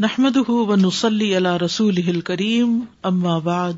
نحمد 0.00 0.36
و 0.48 0.76
نسلی 0.76 1.36
اللہ 1.36 1.56
رسول 1.56 2.20
کریم 2.20 2.80
اما 3.02 3.38
بعد 3.38 3.72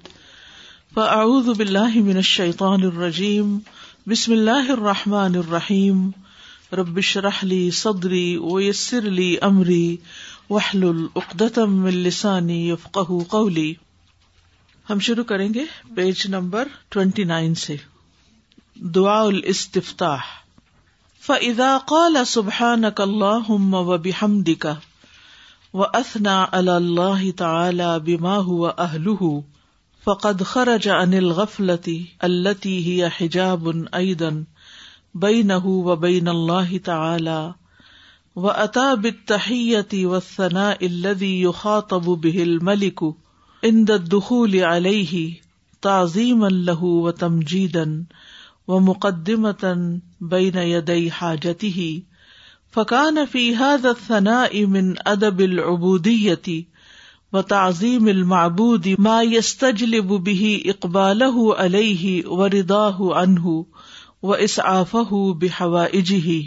فاعوذ 0.95 1.49
باللہ 1.49 1.95
من 1.95 2.17
الشیطان 2.17 2.83
الرجیم 2.83 3.59
بسم 4.07 4.33
اللہ 4.33 4.71
الرحمٰن 4.71 5.37
الرحیم 5.37 6.11
ربش 6.73 7.17
رحلی 7.17 7.71
صدری 7.71 8.37
ویسر 8.37 9.01
لی 9.01 9.37
امری 9.41 9.97
وحل 10.51 10.89
العقدم 10.89 11.85
السانی 11.85 12.71
یفقہ 12.71 13.25
قولی 13.29 13.75
ہم 14.91 14.99
شروع 14.99 15.25
کریں 15.25 15.55
گے 15.55 15.65
پیج 15.95 16.27
نمبر 16.29 16.69
ٹوینٹی 16.89 17.25
نائن 17.25 17.55
سے۔ 17.55 17.77
دعا 18.77 19.21
الاستفتاح۔ 19.21 20.21
فاذا 21.27 21.79
قال 21.87 22.17
سبحانك 22.27 23.01
اللهم 23.01 23.75
وبحمدك 23.75 24.67
و 25.75 25.83
اثنا 25.83 26.47
اللہ 26.53 27.31
تعالی 27.37 27.99
بما 28.05 28.37
هو 28.37 28.67
اہلہ 28.67 29.41
فقد 30.05 30.43
خرج 30.43 30.89
عن 30.89 31.15
الغفلة 31.15 32.01
التي 32.23 32.75
هي 32.87 33.09
حجاب 33.09 33.89
ايضا 33.95 34.45
بينه 35.15 35.67
وبين 35.67 36.29
الله 36.29 36.79
تعالى. 36.79 37.55
واتى 38.37 38.97
بالتحية 38.97 40.07
والثناء 40.07 40.87
الذي 40.87 41.43
يخاطب 41.43 42.03
به 42.03 42.43
الملك 42.43 43.05
عند 43.65 43.91
الدخول 43.91 44.57
عليه 44.57 45.41
تعظيما 45.83 46.47
له 46.47 46.85
وتمجيدا 46.85 48.05
ومقدمة 48.69 50.01
بين 50.21 50.57
يدي 50.57 51.11
حاجته. 51.11 52.03
فقان 52.75 53.19
فی 53.33 53.45
هذا 53.55 53.89
الثناء 53.89 54.65
من 54.67 54.91
ادب 55.07 55.39
العبودیتی 55.39 56.59
و 57.33 57.43
تعظیم 57.43 58.07
المعبود 58.07 58.87
ما 58.99 59.17
يستجلب 59.23 60.13
به 60.29 60.53
اقباله 60.65 61.57
علیہ 61.65 62.27
و 62.27 62.49
رداہ 62.49 63.03
عنہ 63.23 63.55
و 64.23 64.37
اسعافه 64.39 65.21
بحوائجه 65.43 66.39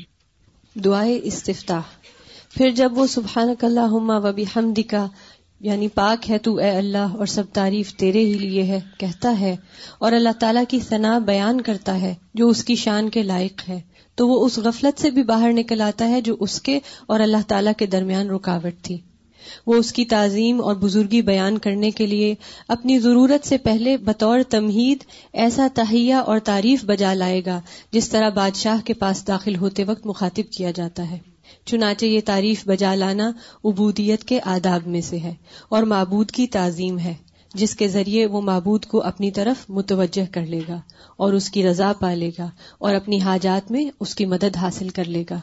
دعائے 0.76 1.20
استفتاح۔ 1.24 1.92
پھر 2.58 2.70
جب 2.70 2.98
وہ 2.98 3.06
سبحانک 3.08 3.64
اللہم 3.64 4.10
و 4.10 4.32
بحمدک 4.32 4.96
یعنی 5.60 5.88
پاک 5.88 6.30
ہے 6.30 6.38
تو 6.38 6.56
اے 6.58 6.70
اللہ 6.78 7.16
اور 7.18 7.26
سب 7.26 7.52
تعریف 7.54 7.94
تیرے 7.96 8.24
ہی 8.26 8.34
لیے 8.34 8.64
ہے، 8.64 8.80
کہتا 8.98 9.40
ہے 9.40 9.56
اور 10.00 10.12
اللہ 10.12 10.40
تعالیٰ 10.40 10.64
کی 10.70 10.80
ثنا 10.80 11.18
بیان 11.20 11.62
کرتا 11.62 12.02
ہے، 12.02 12.14
جو 12.34 12.50
اس 12.50 12.64
کی 12.64 12.76
شان 12.76 13.10
کے 13.10 13.24
لائق 13.24 13.70
ہے۔ 13.70 13.80
تو 14.16 14.28
وہ 14.28 14.46
اس 14.46 14.58
غفلت 14.58 15.02
سے 15.02 15.10
بھی 15.10 15.24
باہر 15.24 15.54
نکل 15.54 15.82
آتا 15.82 16.10
ہے 16.10 16.22
جو 16.22 16.36
اس 16.40 16.62
کے 16.62 16.80
اور 17.06 17.20
اللہ 17.20 17.38
تعالیٰ 17.48 17.74
کے 17.78 17.86
درمیان 17.86 18.30
رکاوٹ 18.30 18.84
تھی۔ 18.84 18.98
وہ 19.68 19.74
اس 19.74 19.94
کی 19.94 20.06
تعظیم 20.06 20.62
اور 20.62 20.76
بزرگی 20.76 21.22
بیان 21.22 21.58
کرنے 21.58 21.92
کے 21.92 22.06
لیے 22.06 22.36
اپنی 22.68 23.00
ضرورت 23.00 23.48
سے 23.48 23.58
پہلے 23.58 23.98
بطور 23.98 24.40
تمہید 24.50 25.04
ایسا 25.34 25.68
تہیا 25.74 26.20
اور 26.20 26.40
تعریف 26.40 26.86
بجا 26.86 27.14
لائے 27.14 27.42
گا 27.46 27.62
جس 27.92 28.10
طرح 28.10 28.30
بادشاہ 28.30 28.86
کے 28.86 28.94
پاس 28.94 29.28
داخل 29.28 29.56
ہوتے 29.56 29.84
وقت 29.84 30.06
مخاطب 30.06 30.54
کیا 30.58 30.72
جاتا 30.72 31.12
ہے۔ 31.12 31.18
چنانچہ 31.66 32.06
یہ 32.06 32.20
تعریف 32.26 32.68
بجا 32.68 32.96
لانا 32.96 33.32
عبودیت 33.66 34.24
کے 34.24 34.40
آداب 34.44 34.88
میں 34.88 35.02
سے 35.02 35.20
ہے 35.20 35.34
اور 35.70 35.84
معبود 35.84 36.32
کی 36.32 36.48
تعظیم 36.48 37.00
ہے۔ 37.00 37.14
جس 37.54 37.76
کے 37.76 37.88
ذریعے 37.88 38.26
وہ 38.26 38.42
معبود 38.42 38.86
کو 38.86 39.04
اپنی 39.04 39.32
طرف 39.32 39.70
متوجہ 39.70 40.34
کر 40.34 40.46
لے 40.46 40.60
گا 40.68 40.82
اور 41.18 41.34
اس 41.34 41.50
کی 41.50 41.68
رضا 41.68 41.94
پالے 42.00 42.32
گا 42.40 42.50
اور 42.78 42.96
اپنی 42.96 43.22
حاجات 43.22 43.72
میں 43.72 43.86
اس 44.00 44.16
کی 44.16 44.26
مدد 44.26 44.58
حاصل 44.58 44.90
کر 44.90 45.06
لے 45.06 45.24
گا۔ 45.30 45.40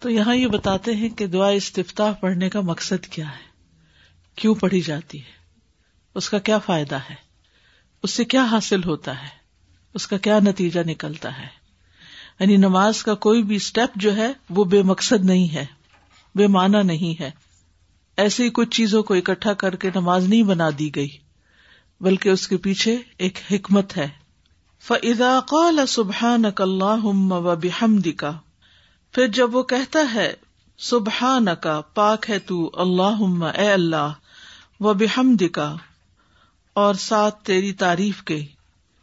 تو 0.00 0.10
یہاں 0.10 0.36
یہ 0.36 0.46
بتاتے 0.46 0.96
ہیں 0.96 1.08
کہ 1.08 1.26
دعا 1.26 1.48
استفتاح 1.48 2.12
پڑھنے 2.12 2.48
کا 2.48 2.60
مقصد 2.60 3.06
کیا 3.06 3.28
ہے؟ 3.28 3.54
کیوں 4.36 4.54
پڑھی 4.54 4.80
جاتی 4.80 5.18
ہے؟ 5.18 5.32
اس 6.14 6.30
کا 6.30 6.38
کیا 6.38 6.58
فائدہ 6.58 6.98
ہے؟ 7.10 7.14
اس 8.02 8.10
سے 8.10 8.24
کیا 8.24 8.44
حاصل 8.44 8.84
ہوتا 8.84 9.22
ہے؟ 9.22 9.28
اس 9.94 10.06
کا 10.06 10.18
کیا 10.18 10.38
نتیجہ 10.38 10.80
نکلتا 10.86 11.38
ہے؟ 11.38 11.46
یعنی 12.40 12.56
نماز 12.56 13.02
کا 13.02 13.14
کوئی 13.14 13.42
بھی 13.42 13.56
اسٹیپ 13.56 13.90
جو 13.96 14.16
ہے 14.16 14.32
وہ 14.50 14.64
بے 14.64 14.82
مقصد 14.82 15.24
نہیں 15.24 15.54
ہے، 15.54 15.66
بے 16.34 16.46
معنی 16.46 16.82
نہیں 16.82 17.22
ہے۔ 17.22 17.30
ایسی 18.18 18.48
کچھ 18.50 18.70
چیزوں 18.70 19.02
کو 19.02 19.14
اکٹھا 19.14 19.52
کر 19.52 19.76
کے 19.76 19.90
نماز 19.94 20.28
نہیں 20.28 20.42
بنا 20.42 20.68
دی 20.78 20.94
گئی، 20.96 21.08
بلکہ 22.00 22.28
اس 22.28 22.46
کے 22.48 22.56
پیچھے 22.56 22.96
ایک 23.18 23.38
حکمت 23.50 23.96
ہے۔ 23.96 24.08
فضا 24.84 25.38
قال 25.40 25.80
سبحان 25.88 26.44
اللہ 26.58 27.54
بحمد 27.62 28.08
کا 28.16 28.32
پھر 29.14 29.26
جب 29.28 29.56
وہ 29.56 29.62
کہتا 29.62 29.98
ہے 30.14 30.32
سبحان 30.78 31.46
کا 31.60 31.80
پاک 31.94 32.30
ہے 32.30 32.38
تو 32.38 32.70
اللہ 32.74 33.22
اے 33.58 33.70
اللہ 33.72 34.12
و 34.80 34.92
بحمد 34.94 35.42
کا 35.52 35.74
اور 36.76 36.94
ساتھ 36.94 37.44
تیری 37.44 37.72
تعریف 37.72 38.22
کے، 38.22 38.40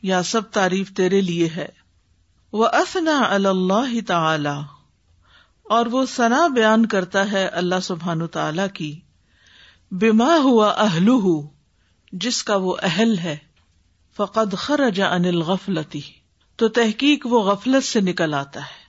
یا 0.04 0.22
سب 0.24 0.50
تعریف 0.52 0.92
تیرے 0.94 1.22
لیے 1.22 1.50
ہے۔ 1.56 1.68
وہ 2.54 2.68
اسنا 2.74 3.20
اللہ 3.30 4.00
تعالی 4.08 4.58
اور 5.72 5.86
وہ 5.86 6.06
ثنا 6.06 6.48
بیان 6.48 6.86
کرتا 6.86 7.32
ہے 7.32 7.48
اللہ 7.48 7.80
سبحان 7.84 8.28
تعالی 8.28 8.62
کی۔ 8.74 9.00
بیما 9.92 10.38
ہوا 10.44 10.70
اہلو 10.70 11.50
جس 12.12 12.44
کا 12.44 12.56
وہ 12.56 12.76
اہل 12.82 13.18
ہے۔ 13.18 13.38
فقد 14.18 14.54
خرج 14.58 15.02
عن 15.02 15.26
الغفلتی 15.26 16.02
تو 16.56 16.68
تحقیق 16.68 17.28
وہ 17.30 17.40
غفلت 17.40 17.84
سے 17.84 18.02
نکل 18.02 18.34
آتا 18.34 18.60
ہے۔ 18.60 18.82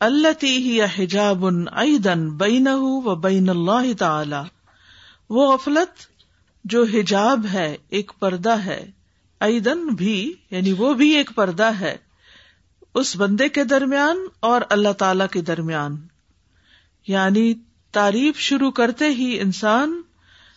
اللہ 0.00 0.44
ہی 0.44 0.82
حجاب 0.82 1.46
ایدن 1.72 2.36
بین 2.36 2.68
و 2.72 3.14
بین 3.14 3.48
اللہ 3.48 3.92
تعالی 3.98 4.48
وہ 5.30 5.52
غفلت 5.52 6.06
جو 6.64 6.84
حجاب 6.84 7.46
ہے، 7.52 7.76
ایک 7.88 8.12
پردہ 8.18 8.58
ہے۔ 8.58 8.90
ایدن 9.40 9.86
بھی 9.86 10.34
یعنی 10.50 10.72
وہ 10.72 10.94
بھی 10.94 11.10
ایک 11.10 11.30
پردہ 11.34 11.70
ہے۔ 11.80 11.96
اس 12.94 13.16
بندے 13.16 13.48
کے 13.48 13.64
درمیان 13.64 14.26
اور 14.40 14.60
اللہ 14.70 14.92
تعالی 14.92 15.24
کے 15.30 15.40
درمیان۔ 15.40 16.06
یعنی 17.06 17.54
تعریف 17.92 18.38
شروع 18.38 18.70
کرتے 18.70 19.04
ہی 19.04 19.40
انسان 19.40 20.02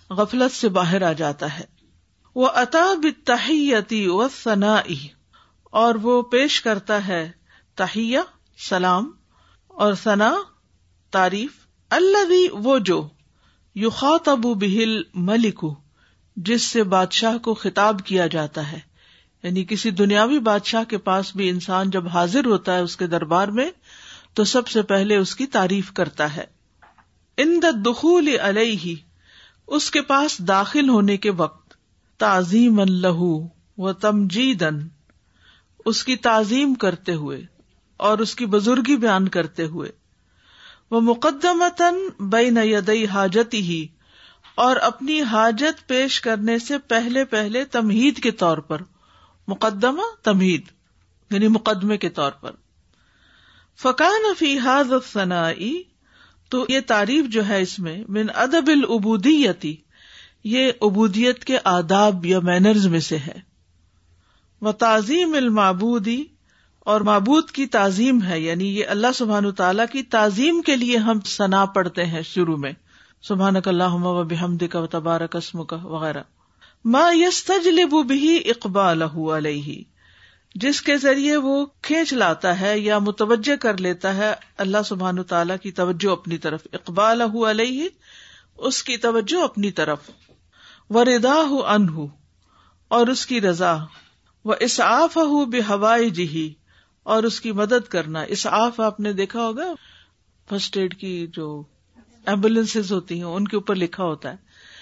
غفلت 0.09 0.55
سے 0.55 0.69
باہر 0.69 1.01
آ 1.01 1.11
جاتا 1.11 1.59
ہے۔ 1.59 1.63
وہ 2.35 2.49
اطاب 2.49 3.05
تحیتی 3.25 4.07
و 4.07 4.27
ثنا 4.43 4.75
اور 5.63 5.95
وہ 5.95 6.21
پیش 6.21 6.61
کرتا 6.61 7.07
ہے 7.07 7.31
تہیہ 7.75 8.19
سلام 8.69 9.11
اور 9.67 9.93
ثنا، 9.93 10.35
تعریف۔ 11.11 11.51
اللہ 11.89 12.53
وہ 12.53 12.79
جو 12.79 13.09
یو 13.75 13.89
ابو 14.01 14.53
بہل 14.53 15.01
ملک 15.13 15.65
جس 16.35 16.61
سے 16.61 16.83
بادشاہ 16.83 17.37
کو 17.37 17.53
خطاب 17.53 18.01
کیا 18.05 18.27
جاتا 18.27 18.71
ہے۔ 18.71 18.90
یعنی 19.43 19.65
کسی 19.65 19.89
دنیاوی 19.89 20.39
بادشاہ 20.39 20.83
کے 20.83 20.97
پاس 20.97 21.35
بھی 21.35 21.49
انسان 21.49 21.89
جب 21.89 22.07
حاضر 22.07 22.45
ہوتا 22.45 22.75
ہے 22.75 22.79
اس 22.79 22.97
کے 22.97 23.07
دربار 23.07 23.47
میں، 23.47 23.71
تو 24.33 24.43
سب 24.43 24.67
سے 24.67 24.81
پہلے 24.81 25.17
اس 25.17 25.35
کی 25.35 25.45
تعریف 25.45 25.91
کرتا 25.93 26.35
ہے۔ 26.35 26.43
ان 27.37 27.59
دخول 27.85 28.29
علیہ، 28.41 28.95
اس 29.67 29.91
کے 29.91 30.01
پاس 30.01 30.39
داخل 30.39 30.89
ہونے 30.89 31.17
کے 31.17 31.31
وقت 31.31 31.73
تعظیم 32.17 32.79
اللہ 32.79 33.21
و 33.77 33.93
تمجیدن 33.93 34.87
اس 35.85 36.03
کی 36.03 36.15
تعظیم 36.15 36.73
کرتے 36.73 37.13
ہوئے 37.13 37.45
اور 37.97 38.19
اس 38.19 38.35
کی 38.35 38.45
بزرگی 38.45 38.97
بیان 38.97 39.27
کرتے 39.27 39.65
ہوئے۔ 39.65 39.89
وہ 40.91 41.01
مقدمتن 41.01 41.95
بین 42.19 42.57
یدئی 42.63 43.05
حاجت 43.05 43.53
ہی 43.53 43.87
اور 44.55 44.75
اپنی 44.75 45.21
حاجت 45.21 45.87
پیش 45.87 46.21
کرنے 46.21 46.59
سے 46.59 46.77
پہلے 46.77 47.25
پہلے 47.25 47.65
تمہید 47.65 48.23
کے 48.23 48.31
طور 48.31 48.57
پر۔ 48.57 48.81
مقدمہ 49.51 50.01
تمہید 50.23 50.63
یعنی 51.31 51.47
مقدمے 51.47 51.97
کے 51.97 52.09
طور 52.09 52.31
پر۔ 52.31 52.51
فقان 53.81 54.33
فی 54.39 54.57
حاض 54.57 54.91
ثنائی 55.13 55.83
تو 56.49 56.65
یہ 56.69 56.79
تعریف 56.87 57.25
جو 57.25 57.47
ہے 57.47 57.61
اس 57.61 57.79
میں، 57.79 58.03
من 58.07 58.25
ادب 58.35 58.67
العبودیتی 58.67 59.75
یہ 60.43 60.71
عبودیت 60.81 61.45
کے 61.45 61.57
آداب 61.63 62.25
یا 62.25 62.39
مینرز 62.39 62.87
میں 62.87 62.99
سے 62.99 63.17
ہے۔ 63.17 63.39
وہ 64.61 64.71
تعظیم 64.71 65.33
المعبودی 65.33 66.23
اور 66.79 67.01
معبود 67.01 67.51
کی 67.51 67.65
تعظیم 67.65 68.23
ہے 68.23 68.39
یعنی 68.39 68.77
یہ 68.77 68.85
اللہ 68.87 69.11
سبحان 69.15 69.51
تعالیٰ 69.51 69.85
کی 69.91 70.03
تعظیم 70.03 70.61
کے 70.61 70.75
لیے 70.75 70.97
ہم 70.97 71.19
سنا 71.19 71.65
پڑھتے 71.65 72.05
ہیں 72.05 72.21
شروع 72.21 72.57
میں۔ 72.57 72.71
سبحان 73.21 73.55
اللہ 73.65 73.93
و 73.93 74.23
بحمد 74.23 74.63
کا 74.71 74.85
تبارک 74.91 75.35
اسم 75.35 75.63
کا 75.63 75.75
وغیرہ 75.75 76.23
ما 76.85 77.11
یس 77.13 77.43
تجلب 77.43 78.05
بھی 78.07 78.49
اقبال 78.49 79.01
علیہ، 79.01 79.83
جس 80.55 80.81
کے 80.81 80.97
ذریعے 80.97 81.35
وہ 81.37 81.65
کھینچ 81.81 82.13
لاتا 82.13 82.59
ہے 82.59 82.79
یا 82.79 82.99
متوجہ 82.99 83.55
کر 83.55 83.77
لیتا 83.77 84.15
ہے 84.15 84.33
اللہ 84.57 84.77
سبحان 84.85 85.23
تعالیٰ 85.23 85.55
کی 85.61 85.71
توجہ 85.71 86.11
اپنی 86.11 86.37
طرف 86.37 86.67
اقبال 86.73 87.21
علیہ، 87.21 87.87
اس 88.57 88.83
کی 88.83 88.97
توجہ 88.97 89.43
اپنی 89.43 89.71
طرف 89.71 90.09
و 90.89 91.05
ردا 91.05 91.35
ان 91.67 91.87
اور 92.87 93.07
اس 93.07 93.25
کی 93.25 93.41
رضا 93.41 93.77
وہ 94.45 94.55
اسعاف 94.59 95.17
ہو 95.17 95.45
بے 95.45 95.59
ہوائی 95.69 96.09
جی 96.09 96.53
اور 97.03 97.23
اس 97.23 97.41
کی 97.41 97.51
مدد 97.51 97.87
کرنا۔ 97.87 98.21
اسعاف 98.21 98.79
آپ 98.79 98.99
نے 98.99 99.13
دیکھا 99.13 99.41
ہوگا؟ 99.41 99.73
فرسٹ 100.49 100.77
ایڈ 100.77 100.97
کی 100.99 101.27
جو 101.27 101.63
ایمبولینس 102.25 102.91
ہوتی 102.91 103.15
ہیں، 103.15 103.23
ان 103.23 103.47
کے 103.47 103.55
اوپر 103.55 103.75
لکھا 103.75 104.03
ہوتا 104.03 104.31
ہے 104.31 104.35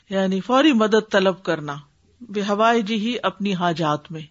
یعنی 0.10 0.42
فوری 0.42 0.74
مدد 0.74 1.12
طلب 1.12 1.44
کرنا۔ 1.44 1.76
بے 2.22 2.42
ہوائے 2.42 2.82
جی 2.82 2.96
ہی 2.96 3.16
اپنی 3.24 3.54
حاجات 3.54 4.12
میں۔ 4.12 4.22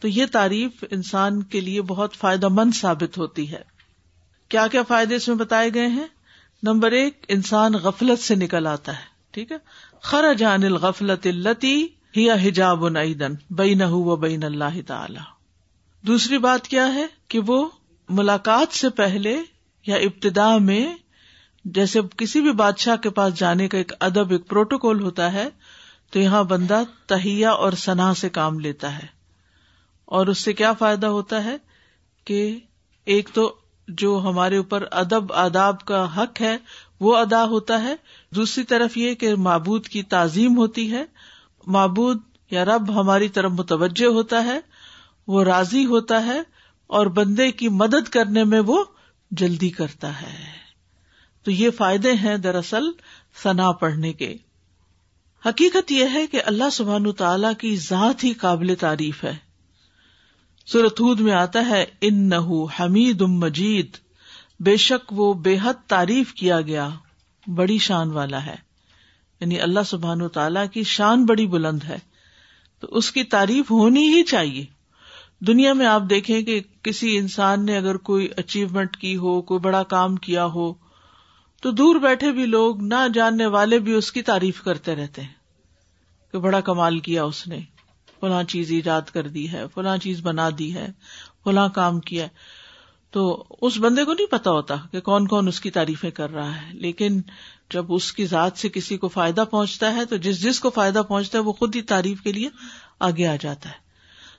تو 0.00 0.08
یہ 0.08 0.26
تعریف 0.32 0.84
انسان 0.90 1.42
کے 1.42 1.60
لیے 1.60 1.82
بہت 1.82 2.14
فائدہ 2.14 2.48
مند 2.48 2.70
ثابت 2.74 3.18
ہوتی 3.18 3.52
ہے۔ 3.52 3.62
کیا 4.48 4.66
کیا 4.66 4.82
فائدے 4.82 5.14
اس 5.14 5.28
میں 5.28 5.36
بتائے 5.36 5.70
گئے 5.74 5.86
ہیں؟ 5.86 6.06
نمبر 6.62 6.92
ایک، 6.92 7.24
انسان 7.28 7.72
غفلت 7.72 8.18
سے 8.18 8.34
نکل 8.34 8.66
آتا 8.66 8.92
ہے، 8.98 9.04
ٹھیک 9.30 9.52
ہے؟ 9.52 9.56
خر 10.02 10.34
جان 10.34 10.64
الغفلت 10.64 11.26
التی 11.26 11.86
ہی 12.16 12.30
حجاب 12.30 12.88
نعیدن 12.88 13.34
بین 13.50 13.82
و 13.82 14.16
بین 14.16 14.44
اللہ 14.44 14.86
تعالی۔ 14.86 15.18
دوسری 16.06 16.38
بات 16.38 16.68
کیا 16.68 16.94
ہے؟ 16.94 17.06
کہ 17.28 17.40
وہ 17.46 17.68
ملاقات 18.08 18.74
سے 18.74 18.88
پہلے 18.88 19.42
یا 19.86 19.96
ابتدا 19.96 20.58
میں 20.58 20.96
جیسے 21.64 22.00
کسی 22.16 22.40
بھی 22.40 22.52
بادشاہ 22.52 22.96
کے 22.96 23.10
پاس 23.10 23.34
جانے 23.34 23.68
کا 23.68 23.78
ایک 23.78 23.92
ادب، 24.00 24.30
ایک 24.30 24.48
پروٹوکول 24.48 25.02
ہوتا 25.02 25.32
ہے 25.32 25.48
تو 26.12 26.18
یہاں 26.18 26.44
بندہ 26.44 26.82
تہیا 27.06 27.50
اور 27.50 27.72
سنا 27.72 28.14
سے 28.14 28.28
کام 28.28 28.60
لیتا 28.60 28.98
ہے۔ 28.98 29.06
اور 30.04 30.26
اس 30.26 30.38
سے 30.38 30.52
کیا 30.52 30.72
فائدہ 30.72 31.06
ہوتا 31.06 31.44
ہے 31.44 31.56
کہ 32.24 32.58
ایک 33.04 33.30
تو 33.34 33.54
جو 33.88 34.22
ہمارے 34.24 34.56
اوپر 34.56 34.84
ادب، 34.90 35.32
آداب 35.32 35.80
کا 35.80 36.16
حق 36.16 36.40
ہے، 36.40 36.56
وہ 37.00 37.16
ادا 37.16 37.44
ہوتا 37.44 37.82
ہے۔ 37.82 37.96
دوسری 38.30 38.64
طرف 38.64 38.96
یہ 38.96 39.14
کہ 39.14 39.34
معبود 39.34 39.86
کی 39.86 40.02
تعظیم 40.02 40.56
ہوتی 40.56 40.92
ہے۔ 40.92 41.04
معبود 41.66 42.18
یا 42.50 42.64
رب 42.64 43.00
ہماری 43.00 43.28
طرف 43.28 43.50
متوجہ 43.50 44.06
ہوتا 44.06 44.44
ہے، 44.44 44.60
وہ 45.26 45.44
راضی 45.44 45.86
ہوتا 45.86 46.24
ہے 46.24 46.42
اور 46.86 47.06
بندے 47.06 47.50
کی 47.50 47.68
مدد 47.68 48.08
کرنے 48.08 48.44
میں 48.44 48.60
وہ 48.60 48.84
جلدی 49.30 49.68
کرتا 49.68 50.22
ہے۔ 50.22 50.44
تو 51.42 51.50
یہ 51.50 51.70
فائدے 51.70 52.12
ہیں 52.12 52.36
دراصل 52.36 52.84
ثنا 53.42 53.72
پڑھنے 53.72 54.12
کے۔ 54.12 54.36
حقیقت 55.46 55.92
یہ 55.92 56.04
ہے 56.12 56.26
کہ 56.26 56.40
اللہ 56.44 56.70
سبحان 56.72 57.12
تعالی 57.12 57.46
کی 57.58 57.76
ذات 57.76 58.24
ہی 58.24 58.32
قابل 58.32 58.74
تعریف 58.80 59.24
ہے۔ 59.24 59.36
سورتود 60.66 61.20
میں 61.20 61.32
آتا 61.32 61.68
ہے 61.68 61.84
ان 62.00 62.28
نہ 62.28 62.64
حمید 62.80 63.22
ام 63.22 63.32
مجید۔ 63.32 63.96
بے 64.60 64.76
شک 64.76 65.12
وہ 65.12 65.34
بے 65.34 65.56
حد 65.62 65.74
تعریف 65.86 66.32
کیا 66.32 66.60
گیا، 66.60 66.88
بڑی 67.46 67.78
شان 67.78 68.10
والا 68.10 68.46
ہے۔ 68.46 68.54
یعنی 69.40 69.60
اللہ 69.60 69.80
سبحان 69.86 70.28
تعالی 70.28 70.60
کی 70.72 70.82
شان 70.82 71.26
بڑی 71.26 71.46
بلند 71.46 71.84
ہے۔ 71.84 71.98
تو 72.80 72.86
اس 72.90 73.12
کی 73.12 73.24
تعریف 73.24 73.70
ہونی 73.70 74.08
ہی 74.08 74.22
چاہیے۔ 74.22 74.64
دنیا 75.40 75.72
میں 75.72 75.86
آپ 75.86 76.02
دیکھیں 76.10 76.42
کہ 76.42 76.60
کسی 76.82 77.18
انسان 77.18 77.66
نے 77.66 77.76
اگر 77.76 77.96
کوئی 77.96 78.28
اچیومنٹ 78.36 78.96
کی 78.96 79.16
ہو، 79.16 79.42
کوئی 79.42 79.60
بڑا 79.60 79.82
کام 79.82 80.16
کیا 80.16 80.44
ہو 80.44 80.81
تو 81.62 81.70
دور 81.70 81.96
بیٹھے 81.96 82.32
بھی 82.32 82.46
لوگ 82.46 82.82
نہ 82.82 83.08
جاننے 83.14 83.46
والے 83.46 83.78
بھی 83.78 83.92
اس 83.94 84.12
کی 84.12 84.22
تعریف 84.22 84.62
کرتے 84.62 84.96
رہتے 84.96 85.22
ہیں 85.22 86.32
کہ 86.32 86.38
بڑا 86.38 86.60
کمال 86.60 86.98
کیا 86.98 87.24
اس 87.24 87.46
نے، 87.46 87.60
فلاں 88.20 88.42
چیز 88.44 88.70
ایجاد 88.70 89.02
کر 89.02 89.28
دی 89.28 89.52
ہے، 89.52 89.64
فلاں 89.74 89.96
چیز 89.96 90.20
بنا 90.20 90.48
دی 90.58 90.74
ہے، 90.74 90.88
فلاں 91.44 91.68
کام 91.68 92.00
کیا 92.00 92.26
تو 93.10 93.44
اس 93.60 93.78
بندے 93.78 94.04
کو 94.04 94.12
نہیں 94.12 94.26
پتا 94.26 94.50
ہوتا 94.50 94.76
کہ 94.92 95.00
کون 95.00 95.26
کون 95.26 95.48
اس 95.48 95.60
کی 95.60 95.70
تعریفیں 95.70 96.10
کر 96.10 96.30
رہا 96.30 96.62
ہے، 96.62 96.74
لیکن 96.74 97.20
جب 97.70 97.92
اس 97.92 98.12
کی 98.12 98.26
ذات 98.26 98.58
سے 98.58 98.68
کسی 98.68 98.96
کو 98.96 99.08
فائدہ 99.08 99.44
پہنچتا 99.50 99.94
ہے 99.94 100.04
تو 100.04 100.16
جس 100.16 100.42
جس 100.42 100.60
کو 100.60 100.70
فائدہ 100.70 101.02
پہنچتا 101.08 101.38
ہے 101.38 101.42
وہ 101.42 101.52
خود 101.52 101.76
ہی 101.76 101.82
تعریف 101.82 102.20
کے 102.20 102.32
لیے 102.32 102.48
آگے 102.98 103.26
آ 103.26 103.36
جاتا 103.40 103.68
ہے۔ 103.68 103.74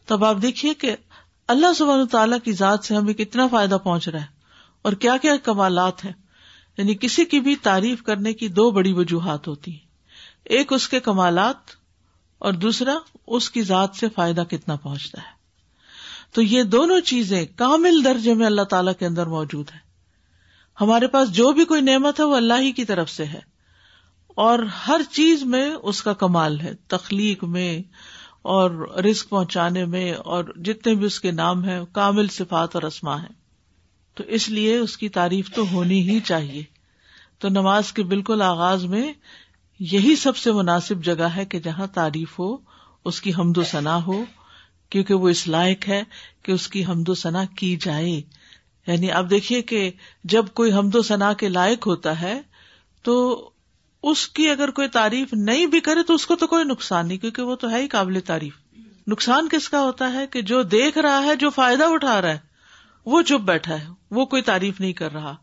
تب 0.06 0.25
آپ 0.25 0.38
دیکھیے 0.42 0.74
کہ 0.74 0.96
اللہ 1.48 1.74
سب 1.74 1.86
تعالیٰ 2.12 2.38
کی 2.44 2.52
ذات 2.52 2.86
سے 2.86 2.96
ہمیں 2.96 3.14
کتنا 3.14 3.48
فائدہ 3.48 3.78
پہنچ 3.84 4.10
رہا 4.10 4.22
ہے 4.22 4.28
اور 4.81 4.94
کیا 4.94 5.18
کیا 5.18 5.38
کمالات 5.44 6.06
ہیں۔ 6.06 6.23
یعنی 6.78 6.96
کسی 6.96 7.25
کی 7.25 7.40
بھی 7.40 7.56
تعریف 7.56 8.04
کرنے 8.04 8.34
کی 8.34 8.48
دو 8.48 8.72
بڑی 8.72 8.94
وجوہات 8.94 9.48
ہوتی 9.48 9.72
ہیں۔ 9.72 9.94
ایک 10.44 10.74
اس 10.74 10.90
کے 10.90 11.00
کمالات 11.00 11.56
اور 12.40 12.54
دوسرا 12.54 12.98
اس 13.28 13.52
کی 13.52 13.62
ذات 13.62 13.90
سے 13.96 14.10
فائدہ 14.10 14.42
کتنا 14.42 14.75
پہنچتا 14.75 15.22
ہے۔ 15.22 15.34
تو 16.34 16.42
یہ 16.42 16.64
دونوں 16.64 17.00
چیزیں 17.00 17.46
کامل 17.56 18.04
درجے 18.06 18.34
میں 18.34 18.46
اللہ 18.46 18.62
تعالی 18.62 18.92
کے 19.00 19.06
اندر 19.06 19.25
موجود 19.25 19.72
ہے 19.74 19.80
ہمارے 20.81 21.08
پاس 21.08 21.31
جو 21.31 21.52
بھی 21.52 21.66
کوئی 21.66 21.81
نعمت 21.81 22.20
ہے 22.20 22.25
وہ 22.25 22.36
اللہ 22.36 22.54
ہی 22.60 22.72
کی 22.72 22.86
طرف 22.86 23.10
سے 23.10 23.25
ہے۔ 23.25 23.40
اور 24.28 24.60
ہر 24.60 25.02
چیز 25.12 25.44
میں 25.44 25.72
اس 25.84 26.04
کا 26.04 26.14
کمال 26.14 26.60
ہے۔ 26.60 26.74
تخلیق 26.88 27.44
میں 27.44 27.81
اور 28.42 28.72
رسک 29.12 29.30
پہنچانے 29.30 29.86
میں 29.86 30.14
اور 30.14 30.44
جتنے 30.56 30.96
بھی 30.96 31.06
اس 31.06 31.20
کے 31.20 31.31
نام 31.31 31.64
ہیں، 31.64 31.81
کامل 31.92 32.28
صفات 32.28 32.75
اور 32.75 32.84
اسما 32.84 33.22
ہے 33.22 33.43
تو 34.15 34.24
اس 34.27 34.50
لیے 34.50 34.77
اس 34.77 34.98
کی 34.98 35.10
تعریف 35.10 35.51
تو 35.51 35.71
ہونی 35.71 36.10
ہی 36.10 36.19
چاہیے۔ 36.19 36.63
تو 37.39 37.50
نماز 37.50 37.94
کے 37.94 38.04
بالکل 38.04 38.42
آغاز 38.42 38.86
میں 38.86 39.13
یہی 39.80 40.15
سب 40.15 40.38
سے 40.38 40.51
مناسب 40.51 41.04
جگہ 41.04 41.24
ہے 41.24 41.45
کہ 41.45 41.60
جہاں 41.60 41.88
تعریف 41.88 42.39
ہو، 42.39 42.57
اس 43.06 43.21
کی 43.21 43.31
حمد 43.38 43.57
و 43.57 43.63
ثنا 43.63 44.06
ہو، 44.06 44.25
کیونکہ 44.89 45.13
وہ 45.13 45.30
اس 45.30 45.48
لائق 45.48 45.88
ہے 45.88 46.04
کہ 46.44 46.51
اس 46.51 46.68
کی 46.68 46.86
حمد 46.86 47.10
و 47.10 47.13
ثنا 47.13 47.44
کی 47.45 47.77
جائے۔ 47.81 48.21
یعنی 48.88 49.12
آپ 49.12 49.30
دیکھیے 49.30 49.62
کہ 49.62 49.92
جب 50.24 50.45
کوئی 50.54 50.74
حمد 50.74 50.95
و 50.95 51.01
ثنا 51.01 51.33
کے 51.33 51.50
لائق 51.50 51.88
ہوتا 51.88 52.21
ہے، 52.21 52.42
تو 53.04 53.50
اس 54.04 54.27
کی 54.27 54.50
اگر 54.50 54.71
کوئی 54.71 54.88
تعریف 54.88 55.33
نہیں 55.33 55.65
بھی 55.65 55.80
کرے 55.80 56.04
تو 56.04 56.13
اس 56.13 56.25
کو 56.25 56.36
تو 56.36 56.48
کوئی 56.48 56.63
نقصان 56.63 57.07
نہیں، 57.07 57.18
کیونکہ 57.18 57.42
وہ 57.42 57.56
تو 57.56 57.69
ہے 57.69 57.81
ہی 57.81 57.88
قابل 57.88 58.19
تعریف۔ 58.25 58.54
نقصان 59.07 59.50
کس 59.50 59.69
کا 59.69 59.81
ہوتا 59.81 60.13
ہے 60.13 60.27
کہ 60.27 60.42
جو 60.42 60.63
دیکھ 60.63 60.98
رہا 60.98 61.24
ہے، 61.24 61.36
جو 61.36 61.50
فائدہ 61.50 61.83
اٹھا 61.83 62.21
رہا 62.21 62.30
ہے۔ 62.30 62.52
وہ 63.05 63.21
چپ 63.21 63.41
بیٹھا 63.41 63.73
ہے، 63.73 63.88
وہ 64.11 64.25
کوئی 64.25 64.41
تعریف 64.41 64.79
نہیں 64.79 64.94
کر 64.94 65.13
رہا۔ 65.13 65.35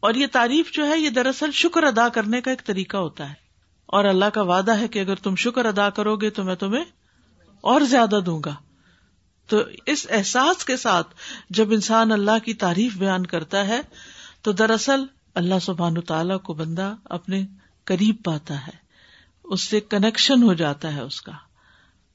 اور 0.00 0.14
یہ 0.14 0.26
تعریف 0.32 0.72
جو 0.72 0.88
ہے، 0.88 1.00
یہ 1.00 1.10
دراصل 1.10 1.52
شکر 1.52 1.82
ادا 1.82 2.08
کرنے 2.08 2.40
کا 2.40 2.50
ایک 2.50 2.64
طریقہ 2.64 2.96
ہوتا 2.96 3.28
ہے۔ 3.28 3.34
اور 3.86 4.04
اللہ 4.04 4.24
کا 4.24 4.42
وعدہ 4.42 4.78
ہے 4.78 4.88
کہ 4.88 4.98
اگر 4.98 5.14
تم 5.14 5.34
شکر 5.34 5.64
ادا 5.64 5.90
کرو 5.90 6.16
گے 6.16 6.30
تو 6.30 6.44
میں 6.44 6.54
تمہیں 6.54 6.84
اور 7.60 7.80
زیادہ 7.80 8.20
دوں 8.26 8.40
گا۔ 8.44 8.54
تو 9.46 9.62
اس 9.86 10.06
احساس 10.10 10.64
کے 10.64 10.76
ساتھ 10.76 11.14
جب 11.50 11.72
انسان 11.72 12.12
اللہ 12.12 12.44
کی 12.44 12.54
تعریف 12.54 12.96
بیان 12.96 13.26
کرتا 13.26 13.66
ہے، 13.66 13.80
تو 14.42 14.52
دراصل 14.52 15.04
اللہ 15.34 15.54
سبحان 15.62 16.00
تعالی 16.00 16.34
کو 16.38 16.54
بندہ 16.54 16.94
اپنے 17.04 17.46
قریب 17.84 18.16
پاتا 18.24 18.66
ہے۔ 18.66 18.72
اس 19.44 19.60
سے 19.60 19.80
کنیکشن 19.80 20.42
ہو 20.42 20.54
جاتا 20.54 20.94
ہے 20.94 21.00
اس 21.00 21.22
کا۔ 21.22 21.32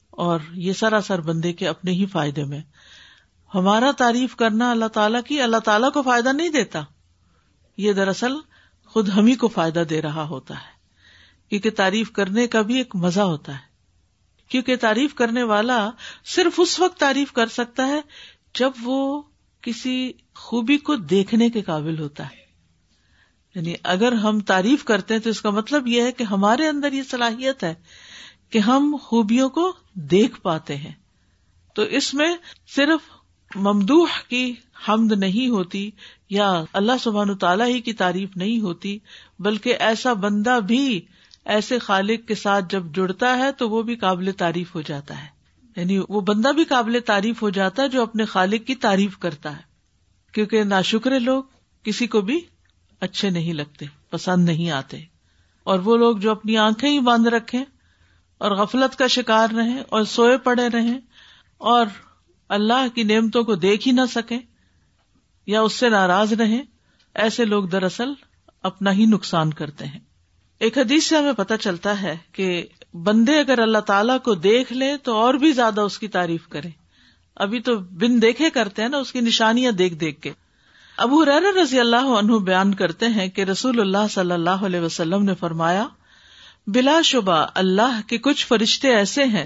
اور 0.10 0.40
یہ 0.54 0.74
سراسر 0.74 1.22
بندے 1.22 1.54
کے 1.54 1.68
اپنے 1.68 1.92
ہی 1.92 2.06
فائدے 2.06 2.44
میں۔ 2.44 2.62
ہمارا 3.56 3.92
تعریف 3.92 4.36
کرنا 4.36 4.72
اللہ 4.72 4.86
تعالیٰ 4.86 5.22
کی، 5.24 5.42
اللہ 5.42 5.58
تعالیٰ 5.58 5.92
کو 5.92 6.02
فائدہ 6.02 6.30
نہیں 6.30 6.50
دیتا۔ 6.50 6.84
یہ 7.78 7.94
دراصل 7.94 8.34
خود 8.86 9.10
ہم 9.10 9.26
ہی 9.26 9.36
کو 9.36 9.48
فائدہ 9.48 9.80
دے 9.80 10.02
رہا 10.02 10.24
ہوتا 10.24 10.54
ہے۔ 10.54 10.82
کیونکہ 11.50 11.70
تعریف 11.70 12.12
کرنے 12.12 12.48
کا 12.48 12.62
بھی 12.62 12.78
ایک 12.78 12.96
مزہ 12.96 13.22
ہوتا 13.22 13.54
ہے۔ 13.54 13.72
کیونکہ 14.48 14.76
تعریف 14.76 15.14
کرنے 15.14 15.44
والا 15.44 15.90
صرف 16.26 16.54
اس 16.58 16.80
وقت 16.80 17.00
تعریف 17.00 17.32
کر 17.32 17.48
سکتا 17.48 17.88
ہے 17.88 18.02
جب 18.56 18.72
وہ 18.82 19.22
کسی 19.62 20.14
خوبی 20.36 20.78
کو 20.78 20.96
دیکھنے 20.96 21.50
کے 21.50 21.62
قابل 21.62 22.00
ہوتا 22.00 22.26
ہے۔ 22.26 22.42
یعنی 23.56 23.74
اگر 23.84 24.12
ہم 24.12 24.40
تعریف 24.40 24.84
کرتے 24.84 25.14
ہیں 25.14 25.22
تو 25.22 25.30
اس 25.30 25.42
کا 25.42 25.50
مطلب 25.50 25.88
یہ 25.88 26.02
ہے 26.02 26.12
کہ 26.12 26.24
ہمارے 26.24 26.68
اندر 26.68 26.94
یہ 26.94 27.04
صلاحیت 27.04 27.64
ہے 27.64 27.76
کہ 28.50 28.60
ہم 28.60 28.96
خوبیوں 29.02 29.50
کو 29.50 29.74
دیکھ 29.94 30.42
پاتے 30.42 30.76
ہیں۔ 30.76 30.94
تو 31.76 31.82
اس 31.82 32.14
میں 32.14 32.36
صرف 32.76 33.21
ممدوح 33.56 34.08
کی 34.30 34.54
حمد 34.90 35.12
نہیں 35.12 35.48
ہوتی 35.48 35.92
یا 36.30 36.64
اللہ 36.74 36.92
سبحان 37.00 37.38
تعالیٰ 37.38 37.68
ہی 37.68 37.82
کی 37.82 37.94
تعریف 37.94 38.38
نہیں 38.38 38.60
ہوتی، 38.60 39.00
بلکہ 39.40 39.76
ایسا 39.80 40.14
بندہ 40.14 40.60
بھی، 40.68 41.02
ایسے 41.46 41.80
خالق 41.80 42.28
کے 42.28 42.36
ساتھ 42.36 42.66
جب 42.70 42.84
جڑتا 42.96 43.38
ہے 43.38 43.52
تو 43.52 43.70
وہ 43.70 43.84
بھی 43.84 43.96
قابل 43.96 44.32
تعریف 44.32 44.76
ہو 44.76 44.82
جاتا 44.82 45.24
ہے۔ 45.24 45.28
یعنی 45.76 46.00
وہ 46.10 46.22
بندہ 46.22 46.48
بھی 46.48 46.64
قابل 46.64 47.00
تعریف 47.06 47.42
ہو 47.42 47.50
جاتا 47.50 47.84
ہے 47.84 47.90
جو 47.90 48.02
اپنے 48.02 48.26
خالق 48.26 48.68
کی 48.68 48.76
تعریف 48.76 49.18
کرتا 49.18 49.58
ہے۔ 49.58 49.62
کیونکہ 50.32 50.64
ناشکرے 50.64 51.20
لوگ 51.20 51.44
کسی 51.84 52.08
کو 52.08 52.22
بھی 52.22 52.42
اچھے 53.00 53.30
نہیں 53.30 53.54
لگتے، 53.54 53.86
پسند 54.10 54.46
نہیں 54.46 54.72
آتے۔ 54.72 54.98
اور 55.64 55.80
وہ 55.80 55.98
لوگ 55.98 56.18
جو 56.18 56.32
اپنی 56.32 56.58
آنکھیں 56.58 56.90
ہی 56.90 57.00
بند 57.00 57.28
رکھے 57.28 57.64
اور 58.38 58.52
غفلت 58.52 58.96
کا 58.96 59.08
شکار 59.08 59.50
رہے 59.50 59.82
اور 59.90 60.04
سوئے 60.04 60.38
پڑے 60.38 60.70
رہے 60.70 61.00
اور 61.58 61.86
اللہ 62.52 62.88
کی 62.96 63.04
نعمتوں 63.04 63.44
کو 63.44 63.56
دیکھ 63.56 63.88
ہی 63.88 63.92
نہ 63.92 64.06
سکے 64.12 64.38
یا 65.48 65.62
اس 65.62 65.74
سے 65.74 65.90
ناراض 65.90 66.34
رہے 66.34 66.62
ایسے 67.16 67.46
لوگ 67.46 67.64
دراصل 67.64 68.14
اپنا 68.64 68.92
ہی 68.92 69.06
نقصان 69.06 69.54
کرتے 69.54 69.86
ہیں۔ 69.86 70.00
ایک 70.60 70.78
حدیث 70.78 71.04
سے 71.04 71.18
ہمیں 71.18 71.34
پتہ 71.34 71.54
چلتا 71.62 72.02
ہے 72.02 72.18
کہ 72.32 72.66
بندے 72.94 73.40
اگر 73.40 73.60
اللہ 73.60 73.78
تعالیٰ 73.78 74.18
کو 74.20 74.34
دیکھ 74.36 74.74
لے 74.74 74.98
تو 74.98 75.16
اور 75.16 75.34
بھی 75.34 75.52
زیادہ 75.52 75.82
اس 75.82 76.00
کی 76.00 76.08
تعریف 76.08 76.48
کرے 76.48 76.70
ابھی 77.36 77.60
تو 77.60 77.78
بن 77.78 78.22
دیکھے 78.22 78.50
کرتے 78.50 78.82
ہیں 78.82 78.90
نا، 78.90 78.98
اس 78.98 79.12
کی 79.12 79.20
نشانیاں 79.20 79.72
دیکھ 79.72 79.94
دیکھ 79.94 80.22
کے۔ 80.22 80.32
ابو 80.98 81.26
ریر 81.26 81.62
رضی 81.62 81.80
اللہ 81.80 82.12
عنہ 82.20 82.38
بیان 82.38 82.74
کرتے 82.74 83.08
ہیں 83.08 83.28
کہ 83.28 83.42
رسول 83.42 83.80
اللہ 83.80 84.08
صلی 84.12 84.32
اللہ 84.32 84.66
علیہ 84.66 84.80
وسلم 84.80 85.24
نے 85.24 85.34
فرمایا، 85.36 85.88
بلا 86.68 87.02
شبہ 87.02 87.46
اللہ 87.54 88.00
کے 88.08 88.18
کچھ 88.18 88.48
فرشتے 88.48 88.96
ایسے 88.96 89.24
ہیں 89.24 89.46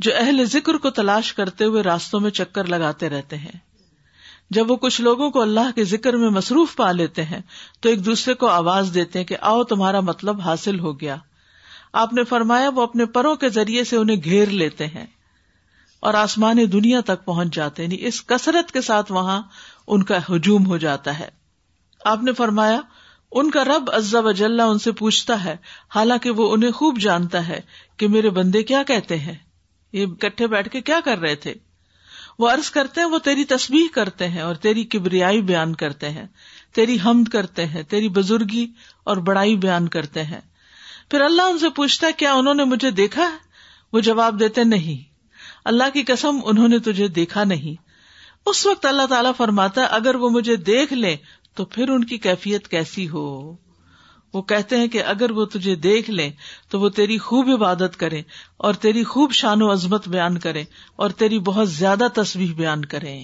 جو 0.00 0.10
اہل 0.14 0.44
ذکر 0.44 0.74
کو 0.74 0.90
تلاش 0.90 1.34
کرتے 1.34 1.64
ہوئے 1.64 1.82
راستوں 1.82 2.20
میں 2.20 2.30
چکر 2.30 2.64
لگاتے 2.64 3.08
رہتے 3.08 3.36
ہیں۔ 3.36 3.58
جب 4.50 4.70
وہ 4.70 4.76
کچھ 4.76 5.00
لوگوں 5.00 5.30
کو 5.30 5.42
اللہ 5.42 5.70
کے 5.74 5.84
ذکر 5.84 6.16
میں 6.16 6.30
مصروف 6.30 6.76
پا 6.76 6.92
لیتے 6.92 7.24
ہیں، 7.24 7.40
تو 7.80 7.88
ایک 7.88 8.04
دوسرے 8.04 8.34
کو 8.34 8.46
آواز 8.46 8.90
دیتے 8.94 9.18
ہیں 9.18 9.26
کہ 9.26 9.36
آؤ 9.40 9.64
تمہارا 9.64 10.00
مطلب 10.00 10.40
حاصل 10.40 10.80
ہو 10.80 11.00
گیا۔ 11.00 11.16
آپ 11.92 12.12
نے 12.12 12.24
فرمایا 12.24 12.68
وہ 12.68 12.82
اپنے 12.82 13.04
پروں 13.04 13.36
کے 13.36 13.48
ذریعے 13.48 13.84
سے 13.84 13.96
انہیں 13.96 14.16
گھیر 14.24 14.48
لیتے 14.48 14.86
ہیں 14.86 15.06
اور 16.00 16.14
آسمان 16.14 16.56
دنیا 16.72 17.00
تک 17.00 17.24
پہنچ 17.24 17.54
جاتے 17.54 17.86
ہیں۔ 17.86 17.90
یعنی 17.92 18.06
اس 18.06 18.26
کثرت 18.26 18.72
کے 18.72 18.80
ساتھ 18.80 19.12
وہاں 19.12 19.42
ان 19.86 20.02
کا 20.02 20.18
ہجوم 20.30 20.66
ہو 20.66 20.76
جاتا 20.76 21.18
ہے۔ 21.18 21.28
آپ 22.04 22.22
نے 22.22 22.32
فرمایا 22.32 22.80
ان 23.32 23.50
کا 23.50 23.64
رب 23.64 23.90
عزب 23.92 24.24
وجل 24.24 24.60
ان 24.60 24.78
سے 24.78 24.92
پوچھتا 24.92 25.44
ہے، 25.44 25.56
حالانکہ 25.94 26.30
وہ 26.30 26.52
انہیں 26.52 26.70
خوب 26.70 26.98
جانتا 26.98 27.48
ہے 27.48 27.60
کہ 27.96 28.08
میرے 28.08 28.30
بندے 28.30 28.62
کیا 28.62 28.82
کہتے 28.82 29.18
ہیں۔ 29.18 29.49
یہ 29.92 30.06
کٹھے 30.06 30.46
بیٹھ 30.46 30.68
کے 30.68 30.80
کیا 30.80 31.00
کر 31.04 31.18
رہے 31.18 31.34
تھے؟ 31.34 31.54
وہ 32.38 32.50
عرض 32.50 32.70
کرتے 32.70 33.00
ہیں، 33.00 33.08
وہ 33.08 33.18
تیری 33.18 33.44
تصویر 33.44 33.94
کرتے 33.94 34.28
ہیں 34.28 34.40
اور 34.40 34.54
تیری 34.54 34.84
کبریائی 34.84 35.42
بیان 35.42 35.74
کرتے 35.74 36.10
ہیں، 36.10 36.26
تیری 36.74 36.98
حمد 37.04 37.28
کرتے 37.28 37.66
ہیں، 37.66 37.82
تیری 37.82 38.08
بزرگی 38.08 38.72
اور 39.04 39.16
بڑائی 39.16 39.56
بیان 39.56 39.88
کرتے 39.88 40.22
ہیں۔ 40.22 40.40
پھر 41.10 41.20
اللہ 41.20 41.42
ان 41.42 41.58
سے 41.58 41.68
پوچھتا 41.68 42.06
ہے، 42.06 42.12
کیا 42.12 42.32
انہوں 42.32 42.54
نے 42.54 42.64
مجھے 42.64 42.90
دیکھا؟ 42.90 43.22
ہے 43.22 43.36
وہ 43.92 44.00
جواب 44.00 44.40
دیتے 44.40 44.64
نہیں۔ 44.64 45.10
اللہ 45.64 45.84
کی 45.92 46.02
قسم، 46.02 46.38
انہوں 46.44 46.68
نے 46.68 46.78
تجھے 46.78 47.08
دیکھا 47.08 47.44
نہیں۔ 47.44 47.82
اس 48.46 48.66
وقت 48.66 48.86
اللہ 48.86 49.06
تعالیٰ 49.06 49.32
فرماتا 49.36 49.80
ہے، 49.80 49.86
اگر 49.86 50.14
وہ 50.14 50.30
مجھے 50.30 50.56
دیکھ 50.56 50.92
لیں 50.92 51.16
تو 51.54 51.64
پھر 51.64 51.88
ان 51.88 52.04
کی 52.04 52.18
کیفیت 52.18 52.68
کیسی 52.68 53.08
ہو؟ 53.08 53.56
وہ 54.34 54.42
کہتے 54.42 54.76
ہیں 54.76 54.88
کہ 54.88 55.02
اگر 55.04 55.30
وہ 55.30 55.44
تجھے 55.44 55.74
دیکھ 55.74 56.10
لیں 56.10 56.30
تو 56.70 56.80
وہ 56.80 56.88
تیری 56.88 57.18
خوب 57.18 57.48
عبادت 57.54 57.96
کرے 57.96 58.22
اور 58.56 58.74
تیری 58.74 59.04
خوب 59.04 59.32
شان 59.32 59.62
و 59.62 59.72
عظمت 59.72 60.08
بیان 60.08 60.38
کرے 60.38 60.64
اور 60.96 61.10
تیری 61.10 61.38
بہت 61.38 61.70
زیادہ 61.70 62.06
تصویر 62.14 62.52
بیان 62.52 62.84
کرے 62.84 63.20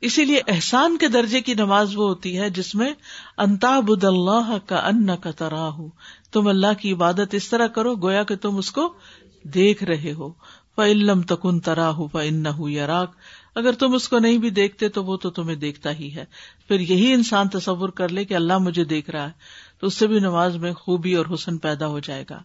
اسی 0.00 0.24
لیے 0.24 0.40
احسان 0.48 0.96
کے 0.96 1.08
درجے 1.08 1.40
کی 1.40 1.54
نماز 1.54 1.96
وہ 1.96 2.08
ہوتی 2.08 2.38
ہے 2.38 2.50
جس 2.50 2.74
میں 2.74 2.92
انتا 3.38 3.80
بد 3.80 4.04
اللہ 4.04 4.56
کا 4.66 4.76
ان 4.76 5.08
کا 5.22 5.30
ترا 5.30 5.68
ہو 5.68 5.88
تم 6.32 6.46
اللہ 6.46 6.80
کی 6.80 6.92
عبادت 6.92 7.34
اس 7.34 7.48
طرح 7.48 7.66
کرو 7.66 7.94
گویا 7.94 8.22
کہ 8.22 8.36
تم 8.36 8.56
اس 8.56 8.72
کو 8.72 8.94
دیکھ 9.42 9.84
رہے 9.84 10.12
ہو۔ 10.12 10.32
علم 10.78 11.22
تکن 11.22 11.60
ترا 11.60 11.90
ہو 11.90 12.08
ان 12.12 12.46
یاراک 12.68 13.12
اگر 13.54 13.72
تم 13.72 13.94
اس 13.94 14.08
کو 14.08 14.18
نہیں 14.18 14.38
بھی 14.38 14.50
دیکھتے 14.50 14.88
تو 14.88 15.04
وہ 15.04 15.16
تو 15.16 15.30
تمہیں 15.30 15.56
دیکھتا 15.56 15.92
ہی 15.92 16.14
ہے۔ 16.14 16.24
پھر 16.68 16.80
یہی 16.80 17.12
انسان 17.12 17.48
تصور 17.48 17.88
کر 17.88 18.08
لے 18.08 18.24
کہ 18.24 18.34
اللہ 18.34 18.58
مجھے 18.58 18.84
دیکھ 18.84 19.10
رہا 19.10 19.26
ہے۔ 19.26 19.32
تو 19.80 19.86
اس 19.86 19.94
سے 19.94 20.06
بھی 20.06 20.18
نماز 20.18 20.56
میں 20.56 20.72
خوبی 20.72 21.14
اور 21.14 21.26
حسن 21.34 21.58
پیدا 21.58 21.86
ہو 21.86 21.98
جائے 21.98 22.24
گا۔ 22.30 22.42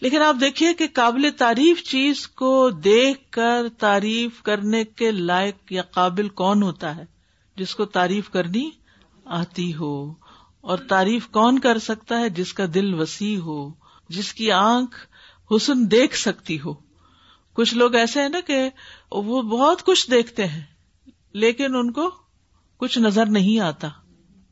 لیکن 0.00 0.22
آپ 0.22 0.36
دیکھیے 0.40 0.74
کہ 0.74 0.86
قابل 0.94 1.30
تعریف 1.38 1.82
چیز 1.82 2.28
کو 2.28 2.70
دیکھ 2.70 3.30
کر 3.30 3.62
تعریف 3.78 4.42
کرنے 4.42 4.84
کے 4.84 5.10
لائق 5.10 5.72
یا 5.72 5.82
قابل 5.82 6.28
کون 6.28 6.62
ہوتا 6.62 6.96
ہے؟ 6.96 7.04
جس 7.56 7.74
کو 7.74 7.84
تعریف 7.84 8.30
کرنی 8.30 8.70
آتی 9.24 9.74
ہو۔ 9.74 10.14
اور 10.60 10.78
تعریف 10.78 11.28
کون 11.28 11.58
کر 11.58 11.78
سکتا 11.78 12.20
ہے؟ 12.20 12.28
جس 12.28 12.52
کا 12.52 12.64
دل 12.74 12.94
وسیع 12.94 13.38
ہو، 13.38 13.72
جس 14.08 14.34
کی 14.34 14.52
آنکھ 14.52 15.06
حسن 15.56 15.90
دیکھ 15.90 16.18
سکتی 16.18 16.60
ہو۔ 16.60 16.74
کچھ 17.52 17.74
لوگ 17.74 17.94
ایسے 17.94 18.22
ہیں 18.22 18.28
نا 18.28 18.40
کہ 18.40 18.70
وہ 19.12 19.42
بہت 19.42 19.82
کچھ 19.82 20.10
دیکھتے 20.10 20.46
ہیں، 20.46 20.62
لیکن 21.32 21.76
ان 21.76 21.92
کو 21.92 22.10
کچھ 22.76 22.98
نظر 22.98 23.26
نہیں 23.26 23.60
آتا۔ 23.60 23.88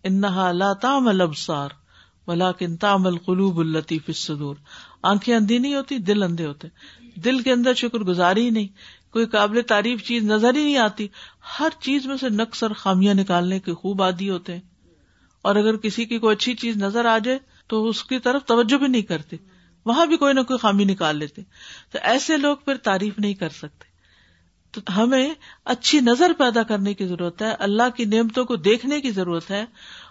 انہا 0.04 0.52
لا 0.52 0.72
تعمل 2.28 2.76
تعمل 2.76 3.18
قلوب 3.18 3.58
اللطیف 3.58 4.02
الصدور۔ 4.08 4.56
آنکھیں 5.02 5.35
اندھی 5.35 5.58
نہیں 5.58 5.75
ہوتی، 5.75 5.99
دل 5.99 6.23
اندھے 6.23 6.47
ہوتے 6.47 6.68
دل 7.16 7.42
کے 7.42 7.52
اندر 7.52 7.75
شکر 7.75 7.99
گزاری 7.99 8.44
ہی 8.44 8.50
نہیں۔ 8.50 8.68
کوئی 9.12 9.26
قابل 9.26 9.61
تعریف 9.62 10.02
چیز 10.02 10.25
نظر 10.25 10.54
ہی 10.54 10.64
نہیں 10.64 10.76
آتی۔ 10.76 11.08
ہر 11.61 11.68
چیز 11.80 12.06
میں 12.06 12.16
سے 12.16 12.28
نقص 12.28 12.62
اور 12.62 12.70
خامیاں 12.70 13.14
نکالنے 13.14 13.61
کے 13.61 13.75
خوب 13.75 14.02
عادی 14.02 14.30
ہوتے 14.30 14.54
ہیں۔ 14.54 14.61
اور 15.42 15.56
اگر 15.56 15.76
کسی 15.76 16.04
کی 16.04 16.18
کوئی 16.18 16.37
اچھی 16.37 16.54
چیز 16.54 16.76
نظر 16.76 17.04
آ 17.04 17.18
جائے، 17.18 17.38
تو 17.66 17.88
اس 17.88 18.04
کی 18.04 18.18
طرف 18.18 18.44
توجہ 18.44 18.76
بھی 18.76 18.87
نہیں 18.87 19.02
کرتے۔ 19.02 19.37
وہاں 19.87 20.06
بھی 20.06 20.16
کوئی 20.16 20.35
نہ 20.35 20.40
کوئی 20.40 20.58
خامی 20.58 20.85
نکال 20.85 21.16
لیتے۔ 21.16 21.42
تو 21.92 21.99
ایسے 22.02 22.37
لوگ 22.37 22.56
پھر 22.56 22.76
تعریف 22.76 23.18
نہیں 23.18 23.35
کر 23.35 23.49
سکتے۔ 23.49 23.88
تو 24.73 25.02
ہمیں 25.02 25.35
اچھی 25.64 26.00
نظر 26.00 26.32
پیدا 26.38 26.62
کرنے 26.62 26.94
کی 26.94 27.06
ضرورت 27.06 27.42
ہے۔ 27.42 27.54
اللہ 27.58 27.97
کی 27.97 28.04
نعمتوں 28.04 28.44
کو 28.44 28.56
دیکھنے 28.56 29.00
کی 29.00 29.11
ضرورت 29.11 29.50
ہے۔ 29.50 29.64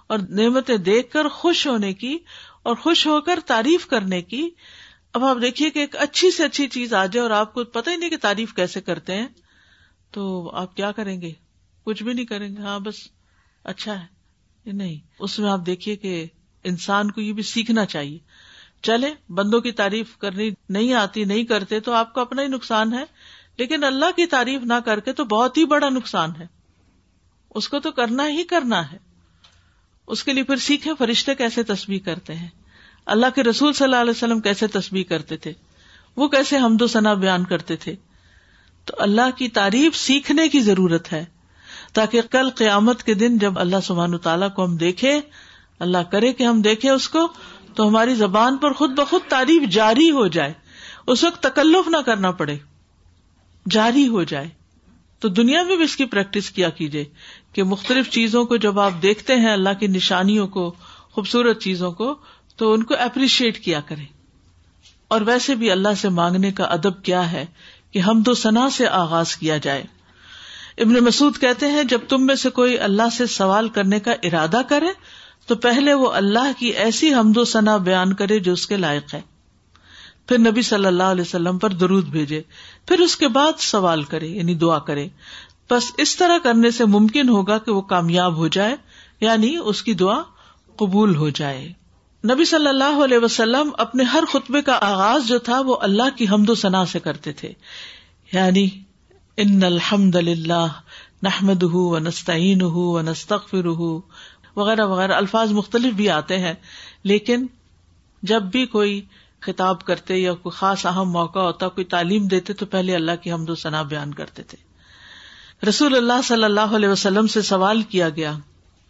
اور 0.07 0.19
نعمتیں 0.29 0.77
دیکھ 0.77 1.11
کر 1.11 1.27
خوش 1.27 1.67
ہونے 1.67 1.93
کی 1.93 2.17
اور 2.63 2.75
خوش 2.75 3.07
ہو 3.07 3.21
کر 3.21 3.39
تعریف 3.45 3.87
کرنے 3.87 4.21
کی۔ 4.21 4.49
اب 5.13 5.25
آپ 5.25 5.37
دیکھیے 5.41 5.69
کہ 5.69 5.79
ایک 5.79 5.95
اچھی 5.95 6.31
سے 6.31 6.45
اچھی 6.45 6.67
چیز 6.67 6.93
آ 6.93 7.05
جائے 7.05 7.23
اور 7.23 7.31
آپ 7.31 7.53
کو 7.53 7.63
پتہ 7.63 7.89
ہی 7.89 7.95
نہیں 7.95 8.09
کہ 8.09 8.17
تعریف 8.21 8.53
کیسے 8.53 8.81
کرتے 8.81 9.13
ہیں۔ 9.13 9.27
تو 10.11 10.49
آپ 10.53 10.75
کیا 10.75 10.91
کریں 10.91 11.21
گے؟ 11.21 11.31
کچھ 11.83 12.03
بھی 12.03 12.13
نہیں 12.13 12.25
کریں 12.25 12.55
گے۔ 12.55 12.61
ہاں 12.61 12.79
بس 12.79 12.95
اچھا 13.63 14.01
ہے۔ 14.01 14.17
نہیں۔ 14.73 14.99
اس 15.19 15.39
میں 15.39 15.49
آپ 15.49 15.59
دیکھیے 15.65 15.95
کہ 15.95 16.25
انسان 16.63 17.11
کو 17.11 17.21
یہ 17.21 17.33
بھی 17.33 17.43
سیکھنا 17.43 17.85
چاہیے۔ 17.85 18.19
چلے 18.81 19.13
بندوں 19.29 19.61
کی 19.61 19.71
تعریف 19.71 20.17
کرنی 20.17 20.49
نہیں 20.69 20.93
آتی، 20.93 21.23
نہیں 21.23 21.43
کرتے 21.43 21.79
تو 21.79 21.93
آپ 21.93 22.13
کو 22.13 22.21
اپنا 22.21 22.41
ہی 22.41 22.47
نقصان 22.47 22.93
ہے۔ 22.93 23.03
لیکن 23.57 23.83
اللہ 23.83 24.05
کی 24.15 24.25
تعریف 24.25 24.61
نہ 24.63 24.73
کر 24.73 24.99
کے 24.99 25.13
تو 25.13 25.25
بہت 25.25 25.57
ہی 25.57 25.65
بڑا 25.65 25.89
نقصان 25.89 26.29
ہے۔ 26.39 26.47
اس 27.49 27.69
کو 27.69 27.79
تو 27.79 27.91
کرنا 27.91 28.29
ہی 28.29 28.43
کرنا 28.43 28.91
ہے۔ 28.91 29.06
اس 30.07 30.23
کے 30.23 30.33
لیے 30.33 30.43
پھر 30.43 30.55
سیکھے 30.55 30.91
فرشتے 30.99 31.35
کیسے 31.35 31.63
تصویر 31.63 31.99
کرتے 32.05 32.35
ہیں۔ 32.35 32.47
اللہ 33.05 33.25
کے 33.35 33.43
رسول 33.43 33.73
صلی 33.73 33.85
اللہ 33.85 33.95
علیہ 33.95 34.11
وسلم 34.11 34.39
کیسے 34.39 34.67
تصویر 34.67 35.03
کرتے 35.03 35.37
تھے۔ 35.37 35.53
وہ 36.15 36.27
کیسے 36.27 36.57
حمد 36.57 36.81
و 36.81 36.87
ثنا 36.87 37.13
بیان 37.13 37.43
کرتے 37.43 37.75
تھے۔ 37.75 37.95
تو 38.85 38.93
اللہ 38.97 39.37
کی 39.37 39.47
تعریف 39.47 39.95
سیکھنے 39.95 40.47
کی 40.47 40.59
ضرورت 40.59 41.13
ہے۔ 41.13 41.25
تاکہ 41.93 42.21
کل 42.21 42.49
قیامت 42.49 43.03
کے 43.03 43.13
دن 43.13 43.37
جب 43.37 43.59
اللہ 43.59 43.75
سبحان 43.83 44.17
تعالیٰ 44.17 44.53
کو 44.53 44.65
ہم 44.65 44.77
دیکھے 44.77 45.21
اللہ 45.79 45.97
کرے 45.97 46.33
کہ 46.33 46.43
ہم 46.43 46.61
دیکھے 46.61 46.89
اس 46.89 47.09
کو، 47.09 47.27
تو 47.75 47.87
ہماری 47.87 48.15
زبان 48.15 48.57
پر 48.57 48.73
خود 48.73 48.91
بخود 48.91 49.21
تعریف 49.29 49.69
جاری 49.69 50.11
ہو 50.11 50.27
جائے۔ 50.27 50.53
اس 51.07 51.23
وقت 51.23 51.43
تکلف 51.43 51.87
نہ 51.87 51.97
کرنا 51.97 52.31
پڑے۔ 52.31 52.57
جاری 53.69 54.07
ہو 54.07 54.23
جائے۔ 54.23 54.49
تو 55.19 55.27
دنیا 55.27 55.63
میں 55.63 55.75
بھی 55.75 55.83
اس 55.83 55.95
کی 55.95 56.05
پریکٹس 56.05 56.51
کیا 56.51 56.69
کیجیے 56.69 57.05
کہ 57.53 57.63
مختلف 57.63 58.09
چیزوں 58.09 58.45
کو 58.45 58.57
جب 58.57 58.79
آپ 58.79 58.91
دیکھتے 59.01 59.35
ہیں 59.35 59.53
اللہ 59.53 59.69
کی 59.79 59.87
نشانیوں 59.87 60.47
کو، 60.47 60.75
خوبصورت 61.11 61.61
چیزوں 61.61 61.91
کو، 61.91 62.15
تو 62.55 62.73
ان 62.73 62.83
کو 62.83 62.95
اپریشیٹ 62.99 63.59
کیا 63.59 63.79
کریں۔ 63.79 64.05
اور 65.07 65.21
ویسے 65.21 65.55
بھی 65.55 65.71
اللہ 65.71 65.93
سے 65.97 66.09
مانگنے 66.09 66.51
کا 66.51 66.63
ادب 66.63 67.03
کیا 67.03 67.31
ہے 67.31 67.45
کہ 67.91 67.99
ہم 67.99 68.21
دو 68.21 68.33
سنا 68.33 68.69
سے 68.69 68.87
آغاز 68.87 69.35
کیا 69.35 69.57
جائے۔ 69.57 69.83
ابن 70.77 70.93
مسعود 70.93 71.37
کہتے 71.39 71.67
ہیں، 71.67 71.83
جب 71.83 71.99
تم 72.09 72.25
میں 72.25 72.35
سے 72.35 72.49
کوئی 72.49 72.79
اللہ 72.79 73.09
سے 73.17 73.25
سوال 73.25 73.69
کرنے 73.69 73.99
کا 73.99 74.11
ارادہ 74.23 74.61
کرے، 74.69 74.87
تو 75.45 75.55
پہلے 75.55 75.93
وہ 75.93 76.11
اللہ 76.11 76.51
کی 76.59 76.67
ایسی 76.67 77.13
حمد 77.13 77.37
و 77.37 77.45
ثنا 77.45 77.77
بیان 77.77 78.13
کرے 78.13 78.39
جو 78.39 78.53
اس 78.53 78.67
کے 78.67 78.77
لائق 78.77 79.13
ہے۔ 79.13 79.21
پھر 80.27 80.37
نبی 80.37 80.61
صلی 80.61 80.85
اللہ 80.85 81.03
علیہ 81.03 81.21
وسلم 81.21 81.57
پر 81.57 81.69
درود 81.69 82.05
بھیجے۔ 82.05 82.41
پھر 82.87 82.99
اس 82.99 83.17
کے 83.17 83.27
بعد 83.27 83.59
سوال 83.59 84.03
کرے 84.03 84.27
یعنی 84.27 84.53
دعا 84.53 84.79
کرے۔ 84.79 85.07
بس 85.69 85.91
اس 85.97 86.15
طرح 86.15 86.37
کرنے 86.43 86.71
سے 86.71 86.85
ممکن 86.85 87.29
ہوگا 87.29 87.57
کہ 87.57 87.71
وہ 87.71 87.81
کامیاب 87.81 88.35
ہو 88.35 88.47
جائے 88.47 88.75
یعنی 89.21 89.55
اس 89.63 89.83
کی 89.83 89.93
دعا 89.93 90.21
قبول 90.75 91.15
ہو 91.15 91.29
جائے۔ 91.29 91.73
نبی 92.33 92.45
صلی 92.45 92.67
اللہ 92.67 93.03
علیہ 93.05 93.17
وسلم 93.17 93.69
اپنے 93.77 94.03
ہر 94.03 94.23
خطبے 94.31 94.61
کا 94.61 94.77
آغاز 94.81 95.27
جو 95.27 95.39
تھا، 95.39 95.61
وہ 95.61 95.77
اللہ 95.81 96.17
کی 96.17 96.25
حمد 96.31 96.49
و 96.49 96.55
ثنا 96.55 96.85
سے 96.85 96.99
کرتے 96.99 97.33
تھے۔ 97.33 97.53
یعنی 98.33 98.69
ان 99.37 99.63
الحمد 99.63 100.15
للہ 100.15 100.67
نحمد 101.23 101.63
و 101.63 101.99
نستعین 101.99 102.61
و 102.61 103.01
نستغفر 103.01 103.65
وغیرہ 104.55 104.85
وغیرہ، 104.85 105.11
الفاظ 105.11 105.51
مختلف 105.51 105.93
بھی 105.93 106.09
آتے 106.09 106.39
ہیں، 106.39 106.53
لیکن 107.03 107.47
جب 108.23 108.41
بھی 108.41 108.65
کوئی 108.65 109.01
خطاب 109.41 109.85
کرتے 109.85 110.17
یا 110.17 110.33
کوئی 110.33 110.57
خاص 110.57 110.85
اہم 110.85 111.09
موقع 111.09 111.39
ہوتا، 111.39 111.67
کوئی 111.67 111.85
تعلیم 111.85 112.27
دیتے 112.27 112.53
تو 112.53 112.65
پہلے 112.65 112.95
اللہ 112.95 113.11
کی 113.21 113.31
حمد 113.31 113.49
و 113.49 113.55
ثنا 113.55 113.81
بیان 113.81 114.13
کرتے 114.13 114.43
تھے۔ 114.43 114.57
رسول 115.69 115.95
اللہ 115.95 116.21
صلی 116.23 116.43
اللہ 116.43 116.75
علیہ 116.75 116.89
وسلم 116.89 117.27
سے 117.27 117.41
سوال 117.41 117.81
کیا 117.81 118.09
گیا، 118.09 118.33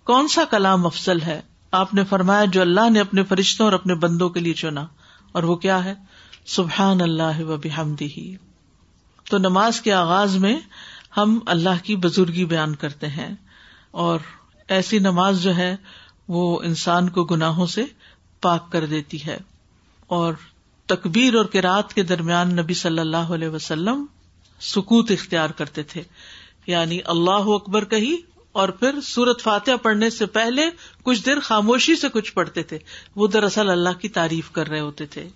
کون 0.03 0.27
سا 0.27 0.43
کلام 0.43 0.85
افضل 0.85 1.21
ہے؟ 1.21 1.41
آپ 1.71 1.93
نے 1.93 2.03
فرمایا، 2.03 2.45
جو 2.45 2.61
اللہ 2.61 2.89
نے 2.89 2.99
اپنے 2.99 3.23
فرشتوں 3.23 3.65
اور 3.65 3.73
اپنے 3.73 3.95
بندوں 3.95 4.29
کے 4.29 4.39
لیے 4.39 4.53
چنا۔ 4.53 4.85
اور 5.31 5.43
وہ 5.43 5.55
کیا 5.55 5.83
ہے؟ 5.83 5.93
سبحان 6.45 7.01
اللہ 7.01 7.43
و 7.43 7.57
بحمدی 7.57 8.05
ہی 8.05 8.35
تو 9.29 9.37
نماز 9.37 9.81
کے 9.81 9.93
آغاز 9.93 10.35
میں 10.35 10.59
ہم 11.17 11.39
اللہ 11.45 11.83
کی 11.83 11.95
بزرگی 11.95 12.45
بیان 12.45 12.75
کرتے 12.75 13.07
ہیں۔ 13.07 13.35
اور 13.91 14.19
ایسی 14.67 14.99
نماز 14.99 15.41
جو 15.41 15.55
ہے، 15.55 15.75
وہ 16.27 16.61
انسان 16.61 17.09
کو 17.09 17.23
گناہوں 17.23 17.67
سے 17.67 17.85
پاک 18.41 18.71
کر 18.71 18.85
دیتی 18.85 19.25
ہے۔ 19.25 19.37
اور 20.07 20.33
تکبیر 20.85 21.35
اور 21.35 21.45
کراط 21.45 21.93
کے 21.93 22.03
درمیان 22.03 22.55
نبی 22.55 22.73
صلی 22.73 22.99
اللہ 22.99 23.17
علیہ 23.17 23.47
وسلم 23.47 24.05
سکوت 24.61 25.11
اختیار 25.11 25.49
کرتے 25.49 25.83
تھے۔ 25.83 26.03
یعنی 26.67 26.99
اللہ 27.05 27.31
اکبر 27.31 27.85
کہی 27.85 28.15
اور 28.51 28.69
پھر 28.69 29.01
سورت 29.03 29.41
فاتح 29.41 29.71
پڑھنے 29.81 30.09
سے 30.09 30.25
پہلے 30.25 30.61
کچھ 31.03 31.25
دیر 31.25 31.39
خاموشی 31.39 31.95
سے 31.95 32.09
کچھ 32.09 32.33
پڑھتے 32.33 32.63
تھے۔ 32.63 32.79
وہ 33.15 33.27
دراصل 33.27 33.69
اللہ 33.69 33.99
کی 33.99 34.09
تعریف 34.09 34.51
کر 34.51 34.67
رہے 34.67 34.79
ہوتے 34.79 35.05
تھے۔ 35.05 35.29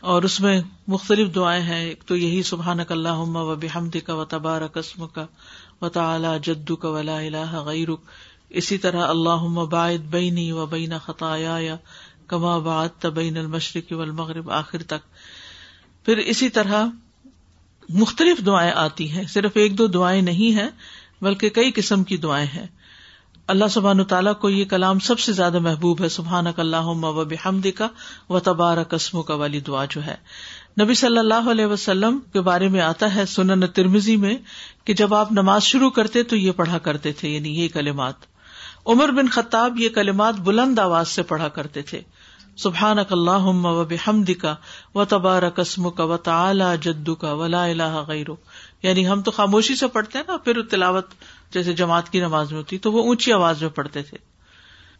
اور 0.00 0.22
اس 0.22 0.40
میں 0.40 0.60
مختلف 0.88 1.34
دعائیں 1.34 1.62
ہیں۔ 1.62 1.84
ایک 1.84 2.02
تو 2.06 2.16
یہی 2.16 2.42
سبحان 2.42 2.78
اللہ 2.88 3.18
و 3.18 3.54
بحمد 3.54 3.96
کا 4.06 4.14
و 4.14 4.24
تبار 4.24 4.66
قسم 4.66 5.06
کا 5.06 5.26
و 5.82 5.88
تعالی 5.88 6.28
جدو 6.42 6.76
کا 6.76 6.88
ولا 6.88 7.18
الہ 7.18 7.58
غیرک۔ 7.58 8.00
اسی 8.48 8.78
طرح 8.78 9.06
اللہ 9.06 9.64
باعد 9.70 9.98
بینی 9.98 10.52
و 10.52 10.66
بین 10.66 10.92
خطایا 11.04 11.76
کما 12.28 12.58
بعد 12.58 12.88
تبین 12.98 13.36
المشرق 13.36 13.92
والمغرب، 13.92 14.50
آخر 14.50 14.82
تک۔ 14.82 15.14
پھر 16.04 16.16
اسی 16.16 16.48
طرح 16.48 16.86
مختلف 17.88 18.46
دعائیں 18.46 18.72
آتی 18.72 19.10
ہیں۔ 19.10 19.24
صرف 19.24 19.50
ایک 19.54 19.78
دو 19.78 19.86
دعائیں 19.86 20.22
نہیں 20.22 20.56
ہیں، 20.56 20.68
بلکہ 21.22 21.48
کئی 21.48 21.70
قسم 21.70 22.04
کی 22.04 22.16
دعائیں 22.16 22.46
ہیں۔ 22.46 22.66
اللہ 23.46 23.64
سبحان 23.70 24.04
تعالیٰ 24.04 24.38
کو 24.38 24.50
یہ 24.50 24.64
کلام 24.64 24.98
سب 24.98 25.18
سے 25.18 25.32
زیادہ 25.32 25.58
محبوب 25.58 26.02
ہے۔ 26.02 26.08
سبحان 26.08 26.46
اللہ 26.56 26.86
و 26.86 27.24
بحمد 27.24 27.66
کا 27.76 27.88
و 28.30 28.40
تبارہ 28.40 28.84
قسموں 28.84 29.22
کا 29.22 29.34
والی 29.34 29.60
دعا 29.60 29.84
جو 29.90 30.06
ہے۔ 30.06 30.14
نبی 30.80 30.94
صلی 30.94 31.18
اللہ 31.18 31.50
علیہ 31.50 31.66
وسلم 31.66 32.18
کے 32.32 32.40
بارے 32.40 32.68
میں 32.68 32.80
آتا 32.80 33.14
ہے 33.14 33.26
سنن 33.26 33.66
ترمزی 33.66 34.16
میں 34.16 34.36
کہ 34.84 34.94
جب 34.94 35.14
آپ 35.14 35.32
نماز 35.32 35.62
شروع 35.62 35.90
کرتے 35.90 36.22
تو 36.22 36.36
یہ 36.36 36.52
پڑھا 36.52 36.78
کرتے 36.78 37.12
تھے 37.12 37.28
یعنی 37.28 37.60
یہ 37.60 37.68
کلمات۔ 37.68 38.14
عمر 38.86 39.08
بن 39.08 39.28
خطاب 39.28 39.80
یہ 39.80 39.88
کلمات 39.88 40.34
بلند 40.34 40.78
آواز 40.78 41.08
سے 41.08 41.22
پڑھا 41.22 41.48
کرتے 41.48 41.82
تھے۔ 41.82 42.00
سبحان 42.58 42.98
اک 42.98 43.12
اللہ 43.12 43.44
و 43.44 43.84
بحمد 43.84 44.30
کا 44.40 44.54
و 44.94 45.04
تبارہ 45.04 45.50
قسم 45.50 45.90
کا 45.90 46.04
و 46.04 46.16
تعلی 46.16 46.64
جدو 46.80 47.14
کا 47.14 47.32
ولا 47.32 47.64
اللہ 47.64 48.04
غیر 48.08 48.26
یعنی 48.82 49.08
ہم 49.08 49.22
تو 49.22 49.30
خاموشی 49.30 49.74
سے 49.74 49.86
پڑھتے 49.86 50.18
ہیں 50.18 50.24
نا، 50.28 50.36
پھر 50.36 50.62
تلاوت 50.62 51.06
جیسے 51.50 51.72
جماعت 51.72 52.12
کی 52.12 52.20
نماز 52.20 52.50
میں 52.50 52.58
ہوتی، 52.58 52.78
تو 52.78 52.92
وہ 52.92 53.02
اونچی 53.02 53.32
آواز 53.32 53.62
میں 53.62 53.70
پڑھتے 53.70 54.02
تھے۔ 54.02 54.18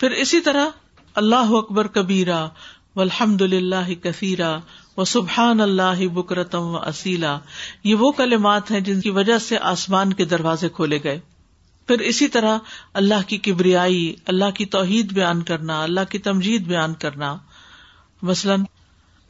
پھر 0.00 0.10
اسی 0.10 0.40
طرح 0.40 0.66
اللہ 1.14 1.50
اکبر 1.50 1.86
کبیرا 1.86 2.48
و 2.96 3.00
الحمد 3.00 3.42
اللہ 3.42 3.94
کثیرا 4.02 4.58
و 4.96 5.04
سبحان 5.04 5.60
اللہ 5.60 6.06
بکرتم 6.08 6.62
و 6.62 6.76
اصیلا 6.76 7.38
یہ 7.84 7.94
وہ 7.94 8.12
کلمات 8.12 8.70
ہیں 8.70 8.80
جن 8.80 9.00
کی 9.00 9.10
وجہ 9.10 9.38
سے 9.38 9.58
آسمان 9.58 10.12
کے 10.12 10.24
دروازے 10.24 10.68
کھولے 10.68 10.98
گئے۔ 11.04 11.20
پھر 11.86 11.98
اسی 11.98 12.28
طرح 12.28 12.58
اللہ 12.94 13.28
کی 13.28 13.36
کبریائی، 13.36 14.14
اللہ 14.26 14.50
کی 14.54 14.64
توحید 14.64 15.12
بیان 15.12 15.42
کرنا، 15.42 15.82
اللہ 15.82 16.00
کی 16.10 16.18
تمجید 16.18 16.66
بیان 16.66 16.94
کرنا۔ 16.94 17.36
مثلاً 18.22 18.60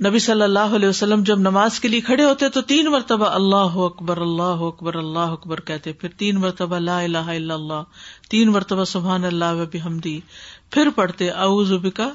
نبی 0.05 0.19
صلی 0.19 0.43
اللہ 0.43 0.59
علیہ 0.59 0.89
وسلم 0.89 1.23
جب 1.23 1.39
نماز 1.39 1.81
کے 1.81 1.89
لیے 1.89 2.01
کھڑے 2.01 2.25
ہوتے 2.25 2.49
تو 2.49 2.63
تین 2.63 2.87
مرتبہ 2.87 3.27
اللہ 3.27 3.77
اکبر 3.77 4.17
اللہ 4.17 4.43
اکبر 4.43 4.95
اللہ 4.95 5.19
اکبر 5.19 5.61
کہتے، 5.61 5.93
پھر 5.93 6.09
تین 6.09 6.37
مرتبہ 6.37 6.79
لا 6.79 7.01
الہ 7.01 7.19
الا 7.19 7.55
اللہ، 7.55 7.83
تین 8.31 8.49
مرتبہ 8.49 8.85
سبحان 8.85 9.25
اللہ 9.25 9.87
حمدی 9.87 10.21
پھر 10.71 10.89
پڑھتے، 10.95 11.31
اعوذ 11.31 11.73
بکا 11.73 12.09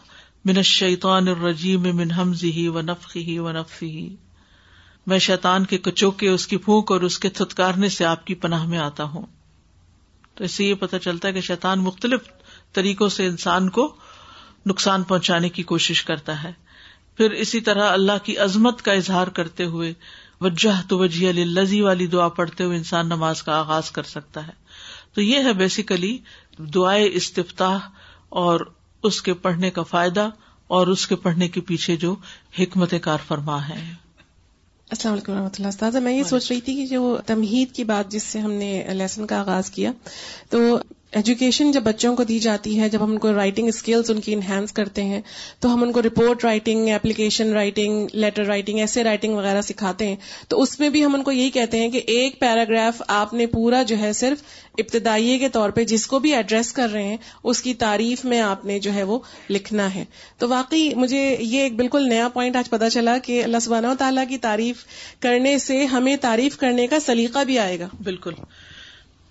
من 0.45 0.57
الشیطان 0.57 1.27
الرجیم 1.27 1.81
من 1.81 2.11
حمزه 2.11 2.67
و 2.67 2.81
نفخه 2.81 3.43
و 3.43 3.51
نفثه 3.51 4.15
میں 5.07 5.19
شیطان 5.19 5.65
کے 5.65 5.77
کچوکے، 5.77 6.29
اس 6.29 6.47
کی 6.47 6.57
پھونک 6.57 6.91
اور 6.91 7.01
اس 7.01 7.19
کے 7.19 7.29
تھتکارنے 7.29 7.89
سے 7.89 8.05
آپ 8.05 8.27
کی 8.27 8.35
پناہ 8.35 8.65
میں 8.65 8.79
آتا 8.79 9.03
ہوں۔ 9.03 9.25
تو 10.35 10.43
اس 10.43 10.51
سے 10.51 10.65
یہ 10.65 10.73
پتہ 10.73 10.95
چلتا 10.97 11.27
ہے 11.27 11.33
کہ 11.33 11.41
شیطان 11.41 11.79
مختلف 11.79 12.19
طریقوں 12.73 13.09
سے 13.09 13.25
انسان 13.25 13.69
کو 13.69 13.95
نقصان 14.65 15.03
پہنچانے 15.03 15.49
کی 15.49 15.63
کوشش 15.63 16.03
کرتا 16.03 16.43
ہے۔ 16.43 16.62
پھر 17.17 17.31
اسی 17.31 17.59
طرح 17.59 17.91
اللہ 17.91 18.11
کی 18.23 18.37
عظمت 18.37 18.81
کا 18.81 18.91
اظہار 18.91 19.27
کرتے 19.27 19.65
ہوئے 19.65 19.93
وجہ 20.41 20.81
تو 20.89 20.97
وجہ 20.97 21.31
لذی 21.31 21.81
والی 21.81 22.07
دعا 22.07 22.27
پڑھتے 22.27 22.63
ہوئے 22.63 22.77
انسان 22.77 23.05
نماز 23.05 23.43
کا 23.43 23.59
آغاز 23.59 23.91
کر 23.91 24.03
سکتا 24.03 24.47
ہے۔ 24.47 24.51
تو 25.13 25.21
یہ 25.21 25.37
ہے 25.37 25.53
بیسیکلی 25.53 26.17
دعائیں 26.57 27.09
استفتاح 27.13 27.77
اور 28.29 28.59
اس 29.03 29.21
کے 29.21 29.33
پڑھنے 29.33 29.69
کا 29.69 29.83
فائدہ 29.83 30.29
اور 30.67 30.87
اس 30.87 31.07
کے 31.07 31.15
پڑھنے 31.15 31.47
کے 31.47 31.61
پیچھے 31.61 31.95
جو 31.95 32.15
حکمت 32.59 32.93
کار 33.01 33.17
فرما 33.27 33.69
ہے۔ 33.69 34.03
السلام 34.89 35.13
علیکم 35.13 35.33
رحمۃ 35.33 35.49
اللہ 35.53 35.67
استاذہ 35.67 35.97
میں 35.97 36.17
یہ 36.17 36.23
سوچ 36.23 36.51
رہی 36.51 36.61
تھی 36.61 36.75
کہ 36.75 36.85
جو 36.85 37.17
تمہید 37.25 37.71
کی 37.71 37.83
بات 37.83 38.11
جس 38.11 38.23
سے 38.23 38.39
ہم 38.39 38.51
نے 38.51 38.87
لیسن 38.93 39.27
کا 39.27 39.39
آغاز 39.39 39.71
کیا 39.71 39.91
تو 40.49 40.77
ایجوکیشن 41.13 41.71
جب 41.71 41.83
بچوں 41.83 42.15
کو 42.15 42.23
دی 42.23 42.39
جاتی 42.39 42.79
ہے، 42.79 42.89
جب 42.89 43.03
ہم 43.03 43.11
ان 43.11 43.17
کو 43.17 43.33
رائٹنگ 43.33 43.67
اسکلز 43.67 44.11
ان 44.11 44.21
کی 44.21 44.33
انہینس 44.33 44.71
کرتے 44.71 45.03
ہیں، 45.03 45.21
تو 45.59 45.73
ہم 45.73 45.83
ان 45.83 45.91
کو 45.91 46.01
report 46.01 46.45
writing 46.45 46.89
application 46.89 47.53
writing 47.53 48.07
letter 48.13 48.45
writing 48.45 48.79
ایسے 48.79 49.03
رائٹنگ 49.03 49.33
وغیرہ 49.33 49.61
سکھاتے 49.61 50.07
ہیں۔ 50.07 50.15
تو 50.47 50.61
اس 50.61 50.79
میں 50.79 50.89
بھی 50.89 51.05
ہم 51.05 51.15
ان 51.15 51.23
کو 51.23 51.31
یہی 51.31 51.49
کہتے 51.49 51.79
ہیں 51.79 51.89
کہ 51.89 52.01
ایک 52.07 52.39
پیراگراف 52.39 53.01
آپ 53.07 53.33
نے 53.33 53.45
پورا 53.45 53.83
جو 53.83 53.97
ہے 53.97 54.13
صرف 54.13 54.43
ابتدائی 54.77 55.39
کے 55.39 55.49
طور 55.49 55.69
پہ 55.69 55.83
جس 55.83 56.07
کو 56.07 56.19
بھی 56.19 56.35
ایڈریس 56.35 56.73
کر 56.73 56.89
رہے 56.93 57.03
ہیں، 57.03 57.17
اس 57.43 57.61
کی 57.61 57.73
تعریف 57.73 58.25
میں 58.25 58.41
آپ 58.41 58.65
نے 58.65 58.79
جو 58.79 58.93
ہے 58.93 59.03
وہ 59.03 59.19
لکھنا 59.49 59.95
ہے۔ 59.95 60.05
تو 60.37 60.49
واقعی 60.49 60.93
مجھے 60.95 61.37
یہ 61.39 61.61
ایک 61.61 61.75
بالکل 61.75 62.09
نیا 62.09 62.27
پوائنٹ 62.27 62.55
آج 62.55 62.69
پتا 62.69 62.89
چلا 62.89 63.17
کہ 63.17 63.43
اللہ 63.43 63.57
سبحانہ 63.61 63.87
و 63.87 63.93
تعالیٰ 63.99 64.23
کی 64.29 64.37
تعریف 64.37 64.75
کرنے 65.19 65.57
سے، 65.57 65.85
ہمیں 65.85 66.15
تعریف 66.15 66.57
کرنے 66.57 66.87
کا 66.87 66.99
سلیقہ 66.99 67.43
بھی 67.43 67.59
آئے 67.59 67.79
گا۔ 67.79 67.87
بالکل۔ 68.03 68.33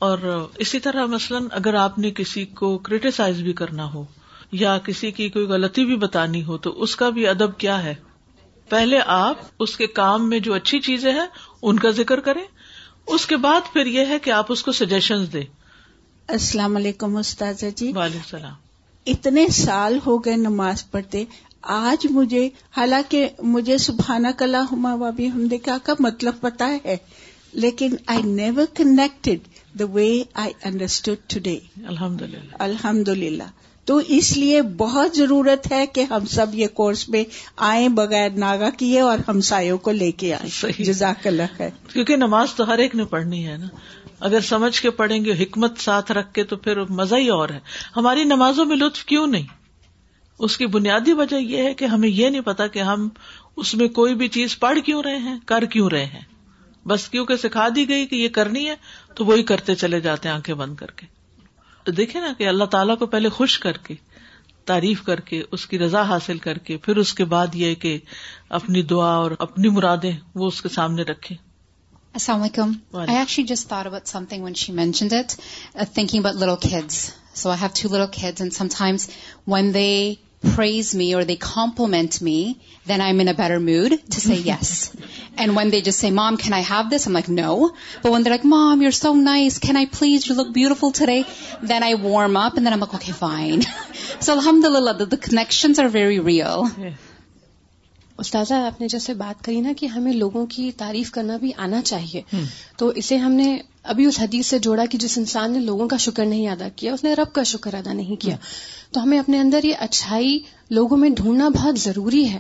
اور 0.03 0.49
اسی 0.59 0.81
طرح 0.81 1.07
مثلاً 1.07 1.47
اگر 1.51 1.75
آپ 1.75 1.99
نے 1.99 2.11
کسی 2.11 2.45
کو 2.45 2.79
کریٹیسائز 2.79 3.41
بھی 3.41 3.53
کرنا 3.53 3.95
ہو 3.95 4.05
یا 4.53 4.79
کسی 4.79 5.11
کی 5.11 5.29
کوئی 5.29 5.47
غلطی 5.47 5.85
بھی 5.85 5.97
بتانی 5.97 6.45
ہو 6.45 6.57
تو 6.59 6.83
اس 6.83 6.97
کا 6.97 7.09
بھی 7.09 7.29
ادب 7.29 7.59
کیا 7.59 7.83
ہے؟ 7.85 7.95
پہلے 8.69 8.99
آپ 9.07 9.39
اس 9.61 9.77
کے 9.77 9.87
کام 9.87 10.29
میں 10.29 10.39
جو 10.39 10.55
اچھی 10.55 10.81
چیزیں 10.81 11.13
ہیں 11.13 11.27
ان 11.63 11.79
کا 11.79 11.91
ذکر 11.91 12.21
کریں۔ 12.21 12.45
اس 13.07 13.27
کے 13.27 13.37
بعد 13.37 13.61
پھر 13.73 13.87
یہ 13.87 14.07
ہے 14.07 14.19
کہ 14.19 14.31
آپ 14.31 14.47
اس 14.49 14.63
کو 14.63 14.73
سجیشن 14.73 15.25
دیں۔ 15.33 15.45
السلام 16.29 16.77
علیکم 16.77 17.17
استاذ 17.17 17.65
جی۔ 17.77 17.93
وعلیکم 17.95 18.19
السلام۔ 18.19 18.55
اتنے 19.07 19.49
سال 19.49 19.99
ہو 20.07 20.19
گئے 20.19 20.37
نماز 20.37 20.91
پڑھتے 20.91 21.25
آج 21.63 22.07
مجھے 22.11 22.49
حالانکہ 22.77 23.29
مجھے 23.43 23.79
سبحانہ 23.79 24.29
کلا 24.39 24.65
ہما 24.73 24.95
وابی 24.95 25.31
ہم 25.31 25.49
کا 25.65 25.93
مطلب 26.01 26.41
پتا 26.41 26.77
ہے 26.85 26.97
لیکن 27.53 27.95
I 28.07 28.23
never 28.23 28.65
connected 28.75 29.39
the 29.79 29.85
way 29.93 30.23
I 30.35 30.53
understood 30.65 31.31
today 31.31 31.59
الحمد 31.87 32.23
للہ 32.23 32.57
الحمد 32.59 33.09
للہ 33.09 33.43
تو 33.85 34.01
اس 34.09 34.37
لیے 34.37 34.63
بہت 34.63 35.17
ضرورت 35.17 35.73
ہے 35.73 35.87
کہ 35.87 36.01
ہم 36.01 36.25
سب 36.25 36.47
یہ 36.55 36.67
کورس 36.67 37.09
میں 37.09 37.25
آئیں 37.57 37.89
بغیر 37.89 38.31
ناگا 38.31 38.71
کیے 38.71 39.01
اور 39.01 39.19
ہمسایوں 39.29 39.79
کو 39.79 39.93
لے 39.93 40.13
کے 40.13 40.35
آئیں. 40.35 40.83
جزاک 40.83 41.27
اللہ 41.27 41.59
ہے 41.61 41.71
کیونکہ 41.93 42.17
نماز 42.17 42.55
تو 42.55 42.69
ہر 42.69 42.79
ایک 42.79 42.95
نے 42.95 43.05
پڑھنی 43.05 43.47
ہے 43.49 43.57
نا. 43.57 43.67
اگر 44.21 44.41
سمجھ 44.41 44.81
کے 44.81 44.91
پڑھیں 44.91 45.25
گے 45.25 45.33
حکمت 45.33 45.79
ساتھ 45.79 46.13
رکھ 46.13 46.33
کے 46.35 46.45
تو 46.45 46.57
پھر 46.57 46.85
مزہ 46.91 47.15
ہی 47.15 47.29
اور 47.29 47.49
ہے. 47.49 47.61
ہماری 47.97 48.25
نمازوں 48.25 48.65
میں 48.65 48.77
لطف 48.77 49.05
کیوں 49.05 49.27
نہیں؟ 49.27 49.47
اس 50.39 50.57
کی 50.57 50.67
بنیادی 50.67 51.13
وجہ 51.13 51.37
یہ 51.37 51.63
ہے 51.63 51.75
کہ 51.75 51.85
ہمیں 51.85 52.09
یہ 52.09 52.29
نہیں 52.29 52.41
پتا 52.41 52.67
کہ 52.67 52.79
ہم 52.79 53.09
اس 53.57 53.75
میں 53.75 53.89
کوئی 53.89 54.15
بھی 54.15 54.29
چیز 54.29 54.59
پڑھ 54.59 54.79
کیوں 54.87 55.03
رہے 55.03 55.17
ہیں 55.17 55.39
کر 55.47 55.65
کیوں 55.65 55.91
رہے 55.91 56.05
ہیں. 56.05 56.32
بس 56.87 57.09
کیونکہ 57.09 57.37
سکھا 57.37 57.69
دی 57.77 57.89
گئی 57.89 58.07
کہ 58.07 58.17
یہ 58.17 58.29
کرنی 58.29 58.69
ہے 58.69 58.75
تو 59.15 59.25
وہی 59.25 59.43
کرتے 59.43 59.75
چلے 59.75 60.01
جاتے 60.01 60.29
ہیں 60.29 60.37
آنکھیں 60.37 60.55
بند 60.55 60.77
کر 60.77 60.91
کے۔ 60.91 61.07
تو 61.85 61.93
دیکھے 61.93 62.21
نا 62.21 62.33
کہ 62.39 62.49
اللہ 62.49 62.65
تعالیٰ 62.65 62.99
کو 62.99 63.07
پہلے 63.07 63.29
خوش 63.29 63.59
کر 63.59 63.73
کے 63.73 63.95
تعریف 64.65 65.03
کر 65.03 65.21
کے 65.21 65.43
اس 65.53 65.67
کی 65.67 65.79
رضا 65.79 66.03
حاصل 66.03 66.39
کر 66.39 66.59
کے 66.59 66.77
پھر 66.77 66.97
اس 66.97 67.15
کے 67.15 67.25
بعد 67.25 67.55
یہ 67.55 67.75
کہ 67.75 67.99
اپنی 68.49 68.83
دعا 68.83 69.15
اور 69.15 69.31
اپنی 69.39 69.69
مرادیں 69.69 70.13
وہ 70.35 70.47
اس 70.47 70.63
کے 70.63 70.69
سامنے 70.69 71.03
رکھے 71.03 71.35
السلام 72.13 72.43
علیکم۔ 72.43 72.73
I 72.93 73.17
actually 73.17 73.47
just 73.47 73.69
thought 73.69 73.87
about 73.87 74.07
something 74.25 74.45
when 74.45 74.55
she 74.55 74.73
mentioned 74.73 75.13
it 75.13 75.33
thinking 75.95 76.27
about 76.27 76.37
little 76.37 76.69
kids 76.69 77.11
so 77.35 77.51
I 77.51 77.61
have 77.63 77.69
two 77.83 77.89
little 77.89 78.07
kids 78.13 78.41
and 78.41 78.53
sometimes 78.79 79.09
when 79.47 79.75
they 79.75 80.15
praise 80.55 80.95
me 80.95 81.15
or 81.15 81.25
they 81.25 81.37
compliment 81.37 82.21
me, 82.21 82.61
then 82.87 83.01
I'm 83.01 83.21
in 83.21 83.29
a 83.29 83.35
better 83.35 83.61
mood 83.61 83.93
to 84.11 84.21
say 84.21 84.37
yes. 84.37 84.95
And 85.37 85.57
when 85.57 85.71
they 85.71 85.81
just 85.81 85.99
say, 85.99 86.11
Mom, 86.11 86.37
can 86.37 86.53
I 86.53 86.61
have 86.61 86.91
this? 86.91 87.07
I'm 87.07 87.13
like, 87.13 87.29
no. 87.29 87.75
But 88.03 88.13
when 88.13 88.23
they're 88.23 88.33
like, 88.33 88.45
Mom, 88.45 88.83
you're 88.83 88.93
so 88.93 89.15
nice. 89.15 89.59
Can 89.59 89.77
I 89.77 89.87
please? 89.87 90.27
You 90.27 90.35
look 90.35 90.53
beautiful 90.53 90.93
today. 90.93 91.25
Then 91.63 91.83
I 91.83 91.95
warm 91.95 92.37
up 92.37 92.57
and 92.57 92.67
then 92.67 92.73
I'm 92.73 92.81
like, 92.81 92.95
okay, 92.95 93.13
fine. 93.13 93.63
so 94.21 94.35
alhamdulillah, 94.35 94.95
the, 94.95 95.07
the 95.07 95.17
connections 95.17 95.79
are 95.79 95.89
very 95.89 96.19
real. 96.19 96.69
Yeah. 96.79 96.93
استاذہ 98.23 98.55
آپ 98.55 98.81
نے 98.81 98.89
جیسے 98.89 99.15
بات 99.15 99.45
کری 99.45 99.61
نا 99.61 99.73
کہ 99.77 99.87
ہمیں 99.87 100.13
لوگوں 100.13 100.47
کی 100.47 100.71
تعریف 100.77 101.11
کرنا 101.11 101.37
بھی 101.37 101.53
آنا 101.57 101.83
چاہیے۔ 101.83 102.23
تو 102.77 102.89
اسے 102.89 103.17
ہم 103.17 103.33
نے 103.33 103.59
ابھی 103.83 104.07
اس 104.07 104.21
حدیث 104.21 104.47
سے 104.47 104.59
جوڑا 104.59 104.85
کہ 104.85 104.99
جس 104.99 105.19
انسان 105.19 105.53
نے 105.53 105.59
لوگوں 105.59 105.89
کا 105.89 105.97
شکر 105.97 106.27
نہیں 106.27 106.49
ادا 106.49 106.69
کیا 106.77 106.93
اس 106.93 107.05
نے 107.05 107.15
رب 107.15 107.33
کا 107.33 107.43
شکر 107.43 107.75
ادا 107.75 107.93
نہیں 107.93 108.17
کیا۔ 108.17 108.37
تو 108.91 109.03
ہمیں 109.03 109.19
اپنے 109.19 109.39
اندر 109.39 109.65
یہ 109.65 109.75
اچھائی 109.79 110.39
لوگوں 110.71 110.97
میں 110.97 111.11
ڈھونڈنا 111.11 111.49
بہت 111.49 111.79
ضروری 111.79 112.31
ہے۔ 112.31 112.39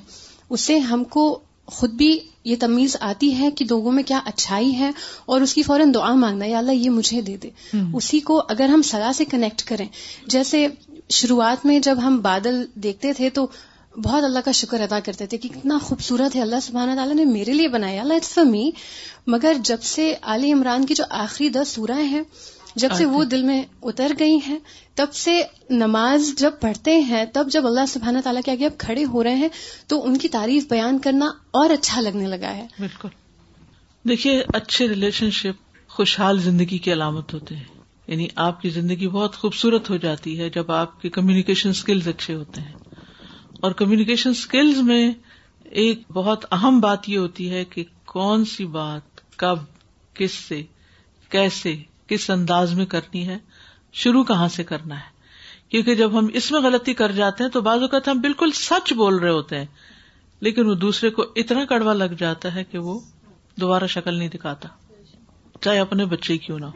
اس 0.50 0.60
سے 0.60 0.78
ہم 0.78 1.04
کو 1.04 1.40
خود 1.66 1.90
بھی 1.90 2.18
یہ 2.44 2.56
تمیز 2.60 2.96
آتی 3.00 3.38
ہے 3.38 3.50
کہ 3.50 3.64
لوگوں 3.70 3.92
میں 3.92 4.02
کیا 4.02 4.20
اچھائی 4.24 4.74
ہے 4.74 4.90
اور 5.24 5.40
اس 5.40 5.54
کی 5.54 5.62
فوراً 5.62 5.94
دعا 5.94 6.14
مانگنا 6.14 6.46
یا 6.46 6.58
اللہ 6.58 6.72
یہ 6.72 6.90
مجھے 6.90 7.20
دے 7.20 7.36
دے۔ 7.36 7.50
اسی 7.94 8.20
کو 8.20 8.42
اگر 8.48 8.68
ہم 8.68 8.82
سلا 8.82 9.12
سے 9.12 9.24
کنیکٹ 9.24 9.62
کریں 9.62 9.86
جیسے 10.26 10.68
شروعات 11.08 11.66
میں 11.66 11.78
جب 11.78 11.98
ہم 12.02 12.20
بادل 12.20 12.64
دیکھتے 12.74 13.12
تھے 13.12 13.30
تو 13.30 13.46
بہت 13.96 14.24
اللہ 14.24 14.38
کا 14.44 14.52
شکر 14.52 14.80
ادا 14.80 15.00
کرتے 15.00 15.26
تھے 15.26 15.38
کہ 15.38 15.48
کتنا 15.48 15.78
خوبصورت 15.82 16.36
ہے۔ 16.36 16.42
اللہ 16.42 16.60
سبحانہ 16.62 16.94
تعالیٰ 16.94 17.14
نے 17.14 17.24
میرے 17.24 17.52
لیے 17.52 17.68
بنایا۔ 17.68 18.02
اللہ 18.02 18.14
اٹس 18.14 18.28
فار 18.28 18.44
می 18.44 18.70
مگر 19.26 19.52
جب 19.64 19.82
سے 19.82 20.14
علی 20.22 20.52
عمران 20.52 20.86
کی 20.86 20.94
جو 20.94 21.04
آخری 21.10 21.48
دس 21.48 21.68
سورہ 21.68 21.98
ہیں 21.98 22.22
جب 22.76 22.92
سے 22.92 23.04
وہ 23.04 23.24
دل 23.24 23.42
میں 23.42 23.62
اتر 23.82 24.12
گئی 24.18 24.38
ہیں 24.46 24.58
تب 24.94 25.12
سے 25.12 25.42
نماز 25.70 26.32
جب 26.38 26.50
پڑھتے 26.60 26.98
ہیں 26.98 27.24
تب 27.32 27.46
جب 27.50 27.66
اللہ 27.66 27.86
سبحانہ 27.88 28.18
تعالیٰ 28.24 28.42
کے 28.44 28.50
آگے 28.50 28.66
اب 28.66 28.78
کھڑے 28.78 29.04
ہو 29.04 29.24
رہے 29.24 29.34
ہیں 29.34 29.48
تو 29.86 30.04
ان 30.04 30.16
کی 30.16 30.28
تعریف 30.28 30.64
بیان 30.70 30.98
کرنا 30.98 31.30
اور 31.50 31.70
اچھا 31.70 32.00
لگنے 32.00 32.26
لگا 32.26 32.54
ہے۔ 32.54 32.66
بالکل۔ 32.78 33.08
دیکھیے 34.08 34.42
اچھے 34.54 34.88
ریلیشن 34.88 35.30
شپ 35.30 35.88
خوشحال 35.88 36.40
زندگی 36.40 36.78
کی 36.78 36.92
علامت 36.92 37.34
ہوتے 37.34 37.56
ہیں۔ 37.56 37.64
یعنی 38.06 38.28
آپ 38.36 38.60
کی 38.60 38.70
زندگی 38.70 39.08
بہت 39.08 39.36
خوبصورت 39.36 39.90
ہو 39.90 39.96
جاتی 39.96 40.40
ہے 40.40 40.50
جب 40.50 40.72
آپ 40.72 41.02
کے 41.02 41.10
کمیونیکیشن 41.10 41.68
اسکلز 41.68 42.08
اچھے 42.08 42.34
ہوتے 42.34 42.60
ہیں۔ 42.60 42.72
اور 43.62 43.72
کمیونیکیشن 43.72 44.30
اسکلز 44.30 44.78
میں 44.78 45.12
ایک 45.64 46.10
بہت 46.12 46.44
اہم 46.52 46.80
بات 46.80 47.08
یہ 47.08 47.18
ہوتی 47.18 47.50
ہے 47.50 47.64
کہ 47.64 47.84
کون 48.04 48.44
سی 48.44 48.66
بات 48.66 49.36
کب، 49.36 49.58
کس 50.14 50.32
سے، 50.32 50.62
کیسے، 51.28 51.76
کس 52.06 52.30
انداز 52.30 52.74
میں 52.74 52.86
کرنی 52.86 53.28
ہے، 53.28 53.38
شروع 53.92 54.24
کہاں 54.24 54.48
سے 54.48 54.64
کرنا 54.64 54.94
ہے؟ 54.94 55.04
کیونکہ 55.68 55.94
جب 55.94 56.18
ہم 56.18 56.26
اس 56.34 56.52
میں 56.52 56.60
غلطی 56.60 56.94
کر 56.94 57.12
جاتے 57.12 57.44
ہیں 57.44 57.50
تو 57.50 57.60
بعض 57.60 57.80
اوقات 57.80 58.08
ہم 58.08 58.20
بالکل 58.20 58.50
سچ 58.54 58.92
بول 58.92 59.18
رہے 59.18 59.30
ہوتے 59.30 59.58
ہیں، 59.58 59.66
لیکن 60.40 60.66
وہ 60.66 60.74
دوسرے 60.74 61.10
کو 61.10 61.24
اتنا 61.36 61.64
کڑوا 61.64 61.94
لگ 61.94 62.14
جاتا 62.18 62.54
ہے 62.54 62.64
کہ 62.64 62.78
وہ 62.78 63.00
دوبارہ 63.60 63.86
شکل 63.86 64.14
نہیں 64.14 64.28
دکھاتا۔ 64.28 64.68
چاہے 65.60 65.78
اپنے 65.78 66.04
بچے 66.04 66.38
کیوں 66.38 66.58
نہ 66.58 66.64
ہو۔ 66.64 66.72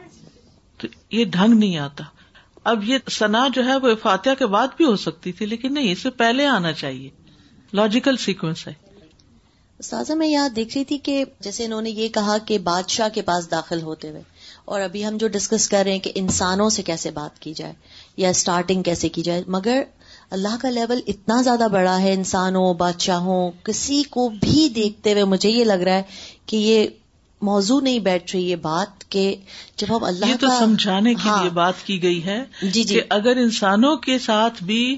تو 0.77 0.87
یہ 1.11 1.25
ڈھنگ 1.25 1.53
نہیں 1.53 1.77
آتا۔ 1.77 2.03
اب 2.65 2.83
یہ 2.83 2.97
سنا 3.09 3.47
جو 3.53 3.65
ہے 3.65 3.75
وہ 3.75 3.89
فاتحہ 4.01 4.33
کے 4.39 4.45
بعد 4.45 4.67
بھی 4.77 4.85
ہو 4.85 4.95
سکتی 4.95 5.31
تھی، 5.31 5.45
لیکن 5.45 5.73
نہیں، 5.73 5.91
اس 5.91 5.99
سے 5.99 6.09
پہلے 6.09 6.45
آنا 6.45 6.73
چاہیے۔ 6.73 7.09
لاجیکل 7.73 8.17
سیکوینس 8.17 8.67
ہے۔ 8.67 8.73
سازا 9.79 10.13
میں 10.13 10.27
یہاں 10.27 10.49
دیکھ 10.49 10.77
رہی 10.77 10.85
تھی 10.85 10.97
کہ 10.97 11.23
جیسے 11.39 11.65
انہوں 11.65 11.81
نے 11.81 11.89
یہ 11.89 12.07
کہا 12.07 12.37
کہ 12.37 12.57
بادشاہ 12.59 13.09
کے 13.09 13.21
پاس 13.21 13.49
داخل 13.51 13.81
ہوتے 13.81 14.09
ہوئے، 14.09 14.21
اور 14.65 14.81
ابھی 14.81 15.05
ہم 15.05 15.17
جو 15.17 15.27
ڈسکس 15.27 15.67
کر 15.69 15.83
رہے 15.83 15.91
ہیں 15.91 15.99
کہ 15.99 16.11
انسانوں 16.15 16.69
سے 16.69 16.83
کیسے 16.83 17.11
بات 17.11 17.39
کی 17.39 17.53
جائے، 17.53 17.73
یا 18.17 18.29
اسٹارٹنگ 18.29 18.83
کیسے 18.83 19.09
کی 19.09 19.21
جائے، 19.21 19.43
مگر 19.47 19.83
اللہ 20.29 20.55
کا 20.61 20.69
لیول 20.69 21.01
اتنا 21.07 21.41
زیادہ 21.41 21.67
بڑا 21.71 22.01
ہے، 22.01 22.13
انسانوں، 22.13 22.73
بادشاہوں، 22.73 23.51
کسی 23.63 24.03
کو 24.03 24.29
بھی 24.29 24.69
دیکھتے 24.69 25.13
ہوئے 25.13 25.23
مجھے 25.23 25.49
یہ 25.49 25.63
لگ 25.63 25.83
رہا 25.83 25.95
ہے 25.95 26.03
کہ 26.45 26.57
یہ 26.57 26.87
موضوع 27.41 27.81
نہیں 27.81 27.99
بیٹھ 27.99 28.35
رہی 28.35 28.49
یہ 28.49 28.55
بات 28.55 29.11
کہ 29.11 29.35
جب 29.77 29.97
ہم 29.97 30.03
اللہ 30.03 30.25
یہ 30.25 30.35
تو 30.39 30.47
سمجھانے 30.59 31.13
کی 31.13 31.29
ہاں۔ 31.29 31.49
بات 31.49 31.85
کی 31.85 32.03
گئی 32.03 32.25
ہے 32.25 32.43
جی 32.61 32.83
جی۔ 32.83 32.99
اگر 33.09 33.37
انسانوں 33.37 33.95
کے 33.95 34.19
ساتھ 34.19 34.63
بھی 34.63 34.97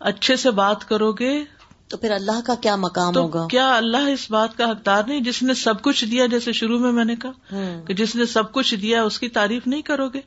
اچھے 0.00 0.36
سے 0.36 0.50
بات 0.50 0.88
کرو 0.88 1.12
گے 1.12 1.44
تو 1.88 1.96
پھر 1.96 2.10
اللہ 2.10 2.40
کا 2.44 2.54
کیا 2.54 2.76
مقام 2.76 3.12
تو 3.12 3.20
ہوگا؟ 3.20 3.46
کیا 3.50 3.76
اللہ 3.76 3.96
اس 3.96 4.30
بات 4.30 4.56
کا 4.56 4.70
حقدار 4.70 5.02
نہیں؟ 5.06 5.20
جس 5.20 5.42
نے 5.42 5.54
سب 5.54 5.82
کچھ 5.82 6.04
دیا 6.04 6.26
جیسے 6.26 6.52
شروع 6.52 6.78
میں 6.78 6.92
میں 6.92 7.04
نے 7.04 7.16
کہا 7.16 7.80
کہ 7.86 7.94
جس 7.94 8.16
نے 8.16 8.24
سب 8.24 8.52
کچھ 8.52 8.74
دیا 8.74 9.02
اس 9.02 9.18
کی 9.18 9.28
تعریف 9.28 9.66
نہیں 9.66 9.82
کرو 9.82 10.08
گے۔ 10.08 10.20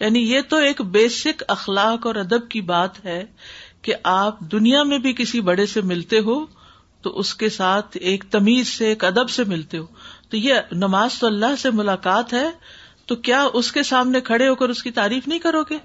یعنی 0.00 0.20
یہ 0.20 0.40
تو 0.48 0.56
ایک 0.56 0.80
بیسک 0.80 1.42
اخلاق 1.48 2.06
اور 2.06 2.14
ادب 2.14 2.48
کی 2.48 2.60
بات 2.60 3.04
ہے 3.04 3.24
کہ 3.82 3.94
آپ 4.02 4.40
دنیا 4.40 4.82
میں 4.82 4.98
بھی 4.98 5.12
کسی 5.12 5.40
بڑے 5.40 5.66
سے 5.66 5.80
ملتے 5.80 6.18
ہو 6.18 6.46
تو 7.02 7.18
اس 7.18 7.34
کے 7.34 7.48
ساتھ 7.48 7.96
ایک 8.00 8.24
تمیز 8.30 8.68
سے 8.68 8.86
ایک 8.86 9.04
ادب 9.04 9.30
سے 9.30 9.44
ملتے 9.44 9.78
ہو۔ 9.78 9.86
تو 10.34 10.38
یہ 10.38 10.54
نماز 10.72 11.18
تو 11.18 11.26
اللہ 11.26 11.56
سے 11.58 11.70
ملاقات 11.70 12.32
ہے 12.32 12.50
تو 13.06 13.16
کیا 13.16 13.46
اس 13.54 13.72
کے 13.72 13.82
سامنے 13.82 14.20
کھڑے 14.20 14.48
ہو 14.48 14.54
کر 14.54 14.68
اس 14.68 14.82
کی 14.82 14.90
تعریف 14.90 15.28
نہیں 15.28 15.38
کرو 15.38 15.62
گے؟ 15.70 15.78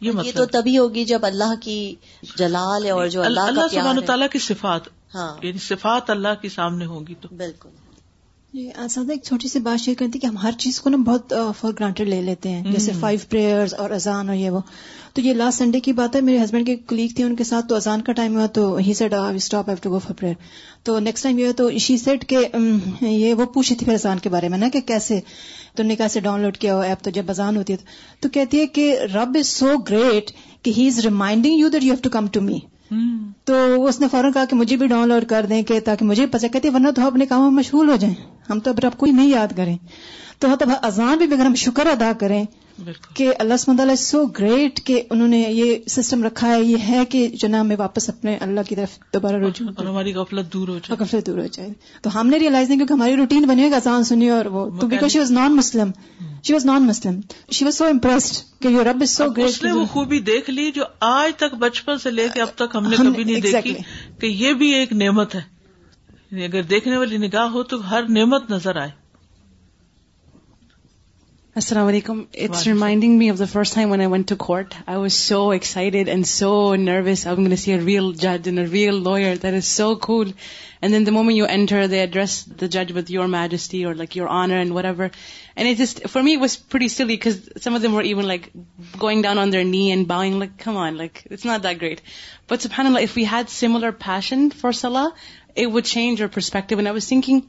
یہ 0.00 0.12
مطلب 0.12 0.34
تو 0.34 0.44
تبھی 0.44 0.78
ہوگی 0.78 1.04
جب 1.04 1.18
اللہ 1.22 1.54
کی 1.60 1.94
جلال 2.36 2.84
ہے 2.84 2.90
اور 2.90 3.06
جو 3.06 3.22
اللہ 3.22 3.40
اللہ 3.40 3.60
سبحانہ 3.70 4.00
تعالیٰ 4.00 4.28
کی 4.32 4.38
صفات 4.38 4.80
ہاں۔ 5.14 5.46
یعنی 5.46 5.58
صفات 5.58 6.10
اللہ 6.10 6.34
کے 6.42 6.48
سامنے 6.48 6.86
ہوگی 6.86 7.14
تو۔ 7.14 7.28
بالکل۔ 7.36 7.68
سادہ 8.54 9.12
ایک 9.12 9.22
چھوٹی 9.24 9.48
سی 9.48 9.58
بات 9.58 9.80
شیئر 9.80 9.94
کرتی 9.98 10.18
کہ 10.18 10.26
ہم 10.26 10.36
ہر 10.36 10.52
چیز 10.58 10.80
کو 10.80 10.90
نا 10.90 10.96
بہت 11.04 11.32
فار 11.58 11.70
گرانٹیڈ 11.72 12.08
لے 12.08 12.20
لیتے 12.22 12.48
ہیں. 12.48 12.72
جیسے 12.72 12.92
فائیو 13.00 13.20
پریئرز 13.28 13.74
اور 13.74 13.90
اذان 13.90 14.28
اور 14.28 14.36
یہ 14.36 14.50
وہ. 14.50 14.60
تو 15.14 15.20
یہ 15.20 15.34
لاسٹ 15.34 15.58
سنڈے 15.58 15.80
کی 15.80 15.92
بات 15.92 16.16
ہے. 16.16 16.20
میرے 16.20 16.42
ہسبینڈ 16.42 16.66
کے 16.66 16.76
کلیگ 16.88 17.14
تھی 17.16 17.24
ان 17.24 17.36
کے 17.36 17.44
ساتھ 17.44 17.68
تو 17.68 17.76
اذان 17.76 18.02
کا 18.02 18.12
ٹائم 18.12 18.36
ہوا 18.36 18.46
تو 18.54 18.74
ہی 18.76 18.94
said 18.94 19.14
stop 19.14 19.68
have 19.68 19.78
to 19.82 19.90
go 19.90 19.98
for 19.98 20.14
prayer 20.14 20.34
تو 20.82 20.98
نیکسٹ 20.98 21.24
ٹائم 21.24 21.38
یہ 21.38 21.52
تو 21.52 21.70
شی 21.78 21.96
سیٹ 21.98 22.26
کہ 22.28 22.44
یہ 23.00 23.34
وہ 23.34 23.46
پوچھی 23.54 23.74
تھی 23.74 23.86
پھر 23.86 23.94
اذان 23.94 24.18
کے 24.18 24.28
بارے 24.28 24.48
میں 24.48 24.58
نا 24.58 24.68
کہ 24.68 24.80
کیسے 24.82 25.20
تو 25.74 25.82
نے 25.82 25.96
کیسے 25.96 26.20
ڈاؤن 26.20 26.40
لوڈ 26.40 26.56
کیا 26.56 26.74
ہو 26.74 26.80
ایپ 26.80 27.02
تو 27.04 27.10
جب 27.10 27.30
اذان 27.30 27.56
ہوتی 27.56 27.72
ہے 27.72 27.78
تو 28.20 28.28
کہتی 28.28 28.60
ہے 28.60 28.66
کہ 28.68 28.96
رب 29.14 29.36
از 29.38 29.46
سو 29.48 29.76
گریٹ 29.90 30.30
کہ 30.62 30.72
he 30.76 30.86
is 30.86 30.98
reminding 31.04 31.58
you 31.58 31.68
that 31.68 31.82
you 31.82 31.92
have 31.92 32.02
to 32.02 32.10
come 32.10 32.26
to 32.26 32.40
me 32.40 32.58
تو 33.44 33.86
اس 33.86 34.00
نے 34.00 34.08
فوراً 34.10 34.32
کہا 34.32 34.44
کہ 34.44 34.56
مجھے 34.56 34.76
بھی 34.76 34.86
ڈاؤن 34.86 35.08
لوڈ 35.08 35.24
کر 35.26 35.46
دیں 35.46 35.62
کہ 35.62 35.80
تاکہ 35.80 36.04
مجھے 36.04 36.26
پتا 36.26 36.46
کہتے 36.48 36.70
ورنہ 36.70 36.90
تو 36.90 37.06
اپنے 37.06 37.26
کاموں 37.26 37.50
میں 37.50 37.58
مشغول 37.58 37.90
ہو 37.90 37.96
جائیں. 37.96 38.14
ہم 38.50 38.60
تو 38.60 38.70
اب 38.70 38.78
رب 38.78 38.96
کو 38.96 39.06
ہی 39.06 39.12
نہیں 39.12 39.28
یاد 39.28 39.48
کریں۔ 39.56 39.76
تو 40.38 40.48
مطلب 40.48 40.68
اذان 40.82 41.18
بھی 41.18 41.26
اگر 41.32 41.44
ہم 41.46 41.54
شکر 41.54 41.86
ادا 41.86 42.12
کریں 42.20 42.44
کہ 43.14 43.32
اللہ 43.38 43.54
سمد 43.56 43.80
اللہ 43.80 43.94
سو 43.94 44.26
گریٹ 44.26 44.84
کہ 44.84 45.02
انہوں 45.10 45.28
نے 45.28 45.40
یہ 45.48 45.76
سسٹم 45.88 46.24
رکھا 46.24 46.48
ہے 46.48 46.62
یہ 46.62 46.76
ہے 46.88 47.04
کہ 47.04 47.28
جو 47.28 47.48
نا 47.48 47.60
ہمیں 47.60 47.76
واپس 47.76 48.08
اپنے 48.08 48.36
اللہ 48.36 48.60
کی 48.68 48.76
طرف 48.76 48.98
دوبارہ 49.14 49.36
رجوع 49.36 49.68
اور 49.76 49.86
ہماری 49.86 50.14
غفلت 50.14 50.52
دور 50.52 50.68
ہو 50.68 50.78
جائے۔ 50.78 51.04
غفلت 51.04 51.26
دور 51.26 51.38
ہو 51.38 51.46
جائے۔ 51.46 51.68
تو 52.02 52.20
ہم 52.20 52.26
نے 52.26 52.38
ریئلائز 52.38 52.68
نہیں 52.68 52.78
کیونکہ 52.78 52.92
ہماری 52.92 53.16
روٹین 53.16 53.42
بنی 53.42 53.62
ہوگی 53.64 53.74
اذان 53.74 54.04
سنی 54.04 54.30
اور 54.30 54.44
وہ۔ 54.44 54.80
تو 54.80 54.86
because 54.86 55.10
she 55.10 55.18
was 55.18 55.30
non 55.30 55.56
Muslim 55.56 55.90
she 56.42 56.52
was 56.52 56.66
non 56.66 56.86
Muslim 56.86 57.20
she 57.50 57.64
was 57.64 57.74
so 57.74 57.84
impressed 57.84 58.62
کہ 58.62 58.68
یور 58.68 58.84
رب 58.84 58.98
از 59.00 59.10
سو 59.10 59.30
گریٹ 59.30 59.48
اس 59.48 59.62
نے 59.62 59.72
وہ 59.72 59.84
خوبی 59.84 60.18
دیکھ 60.18 60.50
لی 60.50 60.72
جو 60.72 60.82
آج 61.00 61.36
تک 61.36 61.54
بچپن 61.54 61.98
سے 61.98 62.10
لے 62.10 62.28
کے 62.34 62.40
اب 62.42 62.48
تک 62.54 62.76
ہم 62.76 62.86
نے 62.88 62.96
کبھی 62.96 63.24
نہیں 63.24 63.40
دیکھی 63.40 63.74
کہ 64.20 64.26
یہ 64.26 64.52
بھی 64.52 64.74
ایک 64.74 64.92
نعمت 64.92 65.34
ہے۔ 65.34 65.51
یعنی 66.32 66.44
اگر 66.44 66.62
دیکھنے 66.62 66.96
والی 66.96 67.16
نگاہ 67.16 67.48
ہو 67.48 67.62
تو 67.62 67.90
ہر 67.90 68.02
نعمت 68.08 68.50
نظر 68.50 68.76
آئے۔ 68.76 68.90
السلام 71.54 71.86
علیکم۔ 71.86 72.22
It's 72.34 72.66
reminding 72.66 73.18
me 73.18 73.30
of 73.30 73.38
the 73.38 73.44
first 73.44 73.74
time 73.74 73.90
one 73.90 74.00
I 74.00 74.08
want 74.10 74.28
to 74.28 74.36
court 74.36 74.74
I 74.86 74.98
was 74.98 75.12
so 75.12 75.48
excited 75.50 76.08
and 76.08 76.26
so 76.26 76.74
nervous 76.74 77.26
I 77.26 77.36
gun 77.36 77.56
C 77.56 77.78
real 77.78 78.12
جج 78.14 78.48
and 78.48 78.58
real 78.58 78.94
lower 78.94 79.36
that 79.36 79.54
is 79.54 79.64
so 79.64 79.94
cool 79.94 80.30
and 80.80 80.94
then 80.94 81.06
the 81.06 81.10
moment 81.10 81.36
you 81.36 81.44
enter 81.44 81.86
they 81.86 82.00
address 82.00 82.46
the 82.60 82.66
جج 82.66 82.92
with 82.96 83.10
your 83.10 83.26
majesty 83.26 83.84
اور 83.84 83.94
like 83.94 84.16
your 84.16 84.26
honour 84.30 84.54
and 84.54 84.72
what 84.72 84.84
ever 84.84 85.06
and 85.56 85.70
it 85.70 85.78
just 85.78 86.06
for 86.12 86.22
me 86.22 86.36
was 86.36 86.68
pretty 86.68 86.88
سلی 86.88 87.06
because 87.06 87.48
some 87.64 87.74
of 87.74 87.82
them 87.82 87.94
were 87.94 88.04
even 88.04 88.26
like 88.26 88.48
going 89.02 89.22
down 89.22 89.38
on 89.38 89.52
their 89.52 89.64
knee 89.64 89.88
and 89.88 90.06
bowing 90.06 90.34
like 90.34 90.64
come 90.64 90.76
on 90.76 90.96
like 90.96 91.18
it's 91.30 91.46
not 91.46 91.62
that 91.62 91.80
great 91.80 92.00
but 92.50 92.62
سبحان 92.62 92.86
اللہ 92.86 92.98
if 92.98 93.16
we 93.16 93.24
had 93.32 93.50
similar 93.50 93.90
passion 93.90 94.48
for 94.60 94.72
سلا 94.72 95.06
it 95.54 95.66
would 95.66 95.84
change 95.84 96.20
your 96.20 96.28
perspective. 96.28 96.78
And 96.78 96.88
I 96.88 96.92
was 96.92 97.06
thinking, 97.06 97.48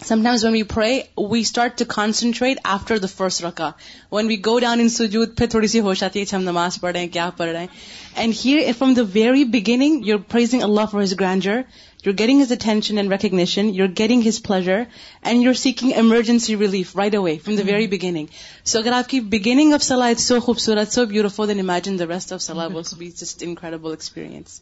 sometimes 0.00 0.42
when 0.44 0.52
we 0.52 0.64
pray, 0.64 1.08
we 1.16 1.44
start 1.44 1.78
to 1.78 1.84
concentrate 1.84 2.58
after 2.64 2.98
the 2.98 3.08
first 3.08 3.42
rakah. 3.42 3.74
When 4.08 4.26
we 4.26 4.36
go 4.36 4.58
down 4.60 4.80
in 4.80 4.86
sujood, 4.86 5.34
phir 5.34 5.48
thodi 5.54 5.68
si 5.68 5.80
hosh 5.80 6.02
aati 6.02 6.20
hai 6.20 6.24
ki 6.24 6.36
hum 6.36 6.44
namaz 6.44 6.78
padh 6.84 6.94
rahe 6.94 7.02
hain, 7.04 7.10
kya 7.16 7.36
padh 7.36 7.54
rahe 7.54 7.60
hain. 7.64 7.68
And 8.16 8.32
here, 8.32 8.74
from 8.74 8.94
the 8.94 9.04
very 9.04 9.44
beginning, 9.44 10.02
you're 10.02 10.24
praising 10.34 10.62
Allah 10.62 10.86
for 10.88 11.00
His 11.00 11.14
grandeur. 11.14 11.64
You're 12.02 12.18
getting 12.20 12.38
His 12.38 12.50
attention 12.50 12.98
and 12.98 13.08
recognition. 13.10 13.72
You're 13.72 13.94
getting 14.02 14.20
His 14.20 14.38
pleasure. 14.50 14.86
And 15.22 15.42
you're 15.42 15.58
seeking 15.62 15.92
emergency 16.02 16.56
relief 16.56 16.94
right 16.96 17.14
away, 17.22 17.38
from 17.38 17.56
the 17.56 17.64
very 17.64 17.86
beginning. 17.86 18.30
So 18.62 18.80
agar 18.80 18.98
aapki 19.00 19.24
beginning 19.38 19.74
of 19.78 19.82
salah 19.82 20.10
is 20.10 20.26
so 20.32 20.40
khoobsurat, 20.40 21.00
so 21.00 21.06
beautiful, 21.16 21.46
then 21.46 21.66
imagine 21.66 21.96
the 22.04 22.12
rest 22.14 22.32
of 22.38 22.42
salah 22.42 22.68
will 22.68 22.86
be 22.98 23.10
just 23.24 23.42
incredible 23.50 23.92
experience. 23.92 24.60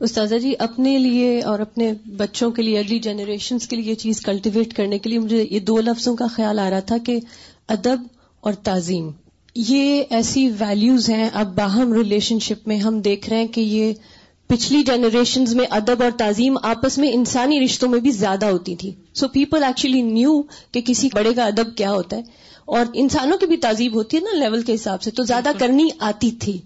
استاذہ 0.00 0.34
جی 0.34 0.54
اپنے 0.58 0.98
لیے 0.98 1.42
اور 1.42 1.58
اپنے 1.58 1.92
بچوں 2.16 2.50
کے 2.50 2.62
لیے 2.62 2.78
اگلی 2.78 2.98
generations 2.98 3.68
کے 3.68 3.76
لیے 3.76 3.90
یہ 3.90 3.94
چیز 3.94 4.20
کلٹیویٹ 4.20 4.74
کرنے 4.74 4.98
کے 4.98 5.10
لیے 5.10 5.18
مجھے 5.18 5.46
یہ 5.50 5.60
دو 5.60 5.80
لفظوں 5.80 6.16
کا 6.16 6.26
خیال 6.26 6.58
آ 6.58 6.70
رہا 6.70 6.80
تھا 6.80 6.98
کہ 6.98 7.18
ادب 7.68 8.02
اور 8.40 8.52
تعظیم۔ 8.52 9.10
یہ 9.54 10.02
ایسی 10.10 10.50
ویلیوز 10.60 11.10
ہیں 11.10 11.30
اب 11.32 11.54
باہم 11.54 11.92
ریلیشن 11.92 12.38
شپ 12.38 12.68
میں 12.68 12.76
ہم 12.76 13.00
دیکھ 13.00 13.28
رہے 13.28 13.38
ہیں 13.38 13.46
کہ 13.46 13.60
یہ 13.60 13.92
پچھلی 14.46 14.82
جنریشنز 14.82 15.54
میں 15.54 15.66
ادب 15.70 16.02
اور 16.02 16.10
تعظیم 16.18 16.56
آپس 16.62 16.98
میں 16.98 17.12
انسانی 17.12 17.64
رشتوں 17.64 17.88
میں 17.88 18.00
بھی 18.00 18.10
زیادہ 18.10 18.46
ہوتی 18.46 18.76
تھی۔ 18.76 18.90
سو 19.14 19.28
پیپل 19.28 19.64
ایکچولی 19.64 20.02
نیو 20.02 20.42
کہ 20.72 20.80
کسی 20.84 21.08
بڑے 21.14 21.34
کا 21.34 21.44
ادب 21.44 21.76
کیا 21.76 21.92
ہوتا 21.92 22.16
ہے 22.16 22.22
اور 22.64 22.84
انسانوں 22.94 23.38
کی 23.38 23.46
بھی 23.46 23.56
تعظیم 23.56 23.94
ہوتی 23.94 24.16
ہے 24.16 24.22
نا 24.22 24.38
لیول 24.38 24.62
کے 24.62 24.74
حساب 24.74 25.02
سے 25.02 25.10
تو 25.10 25.22
زیادہ 25.22 25.48
کرنی 25.58 25.88
آتی 25.98 26.30
تھی۔ 26.30 26.58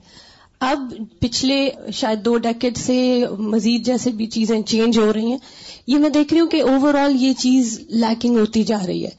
اب 0.64 0.94
پچھلے 1.20 1.70
شاید 1.92 2.24
دو 2.24 2.36
ڈیکٹ 2.38 2.78
سے 2.78 3.24
مزید 3.38 3.86
جیسے 3.86 4.10
بھی 4.10 4.26
چیزیں 4.26 4.62
چینج 4.62 4.98
ہو 4.98 5.12
رہی 5.12 5.30
ہیں، 5.30 5.38
یہ 5.86 5.98
میں 5.98 6.10
دیکھ 6.10 6.32
رہی 6.32 6.40
ہوں 6.40 6.48
کہ 6.48 6.62
اوور 6.62 6.94
آل 6.94 7.22
یہ 7.22 7.32
چیز 7.32 7.80
لیکنگ 7.88 8.38
ہوتی 8.38 8.62
جا 8.62 8.78
رہی 8.86 9.04
ہے۔ 9.04 9.10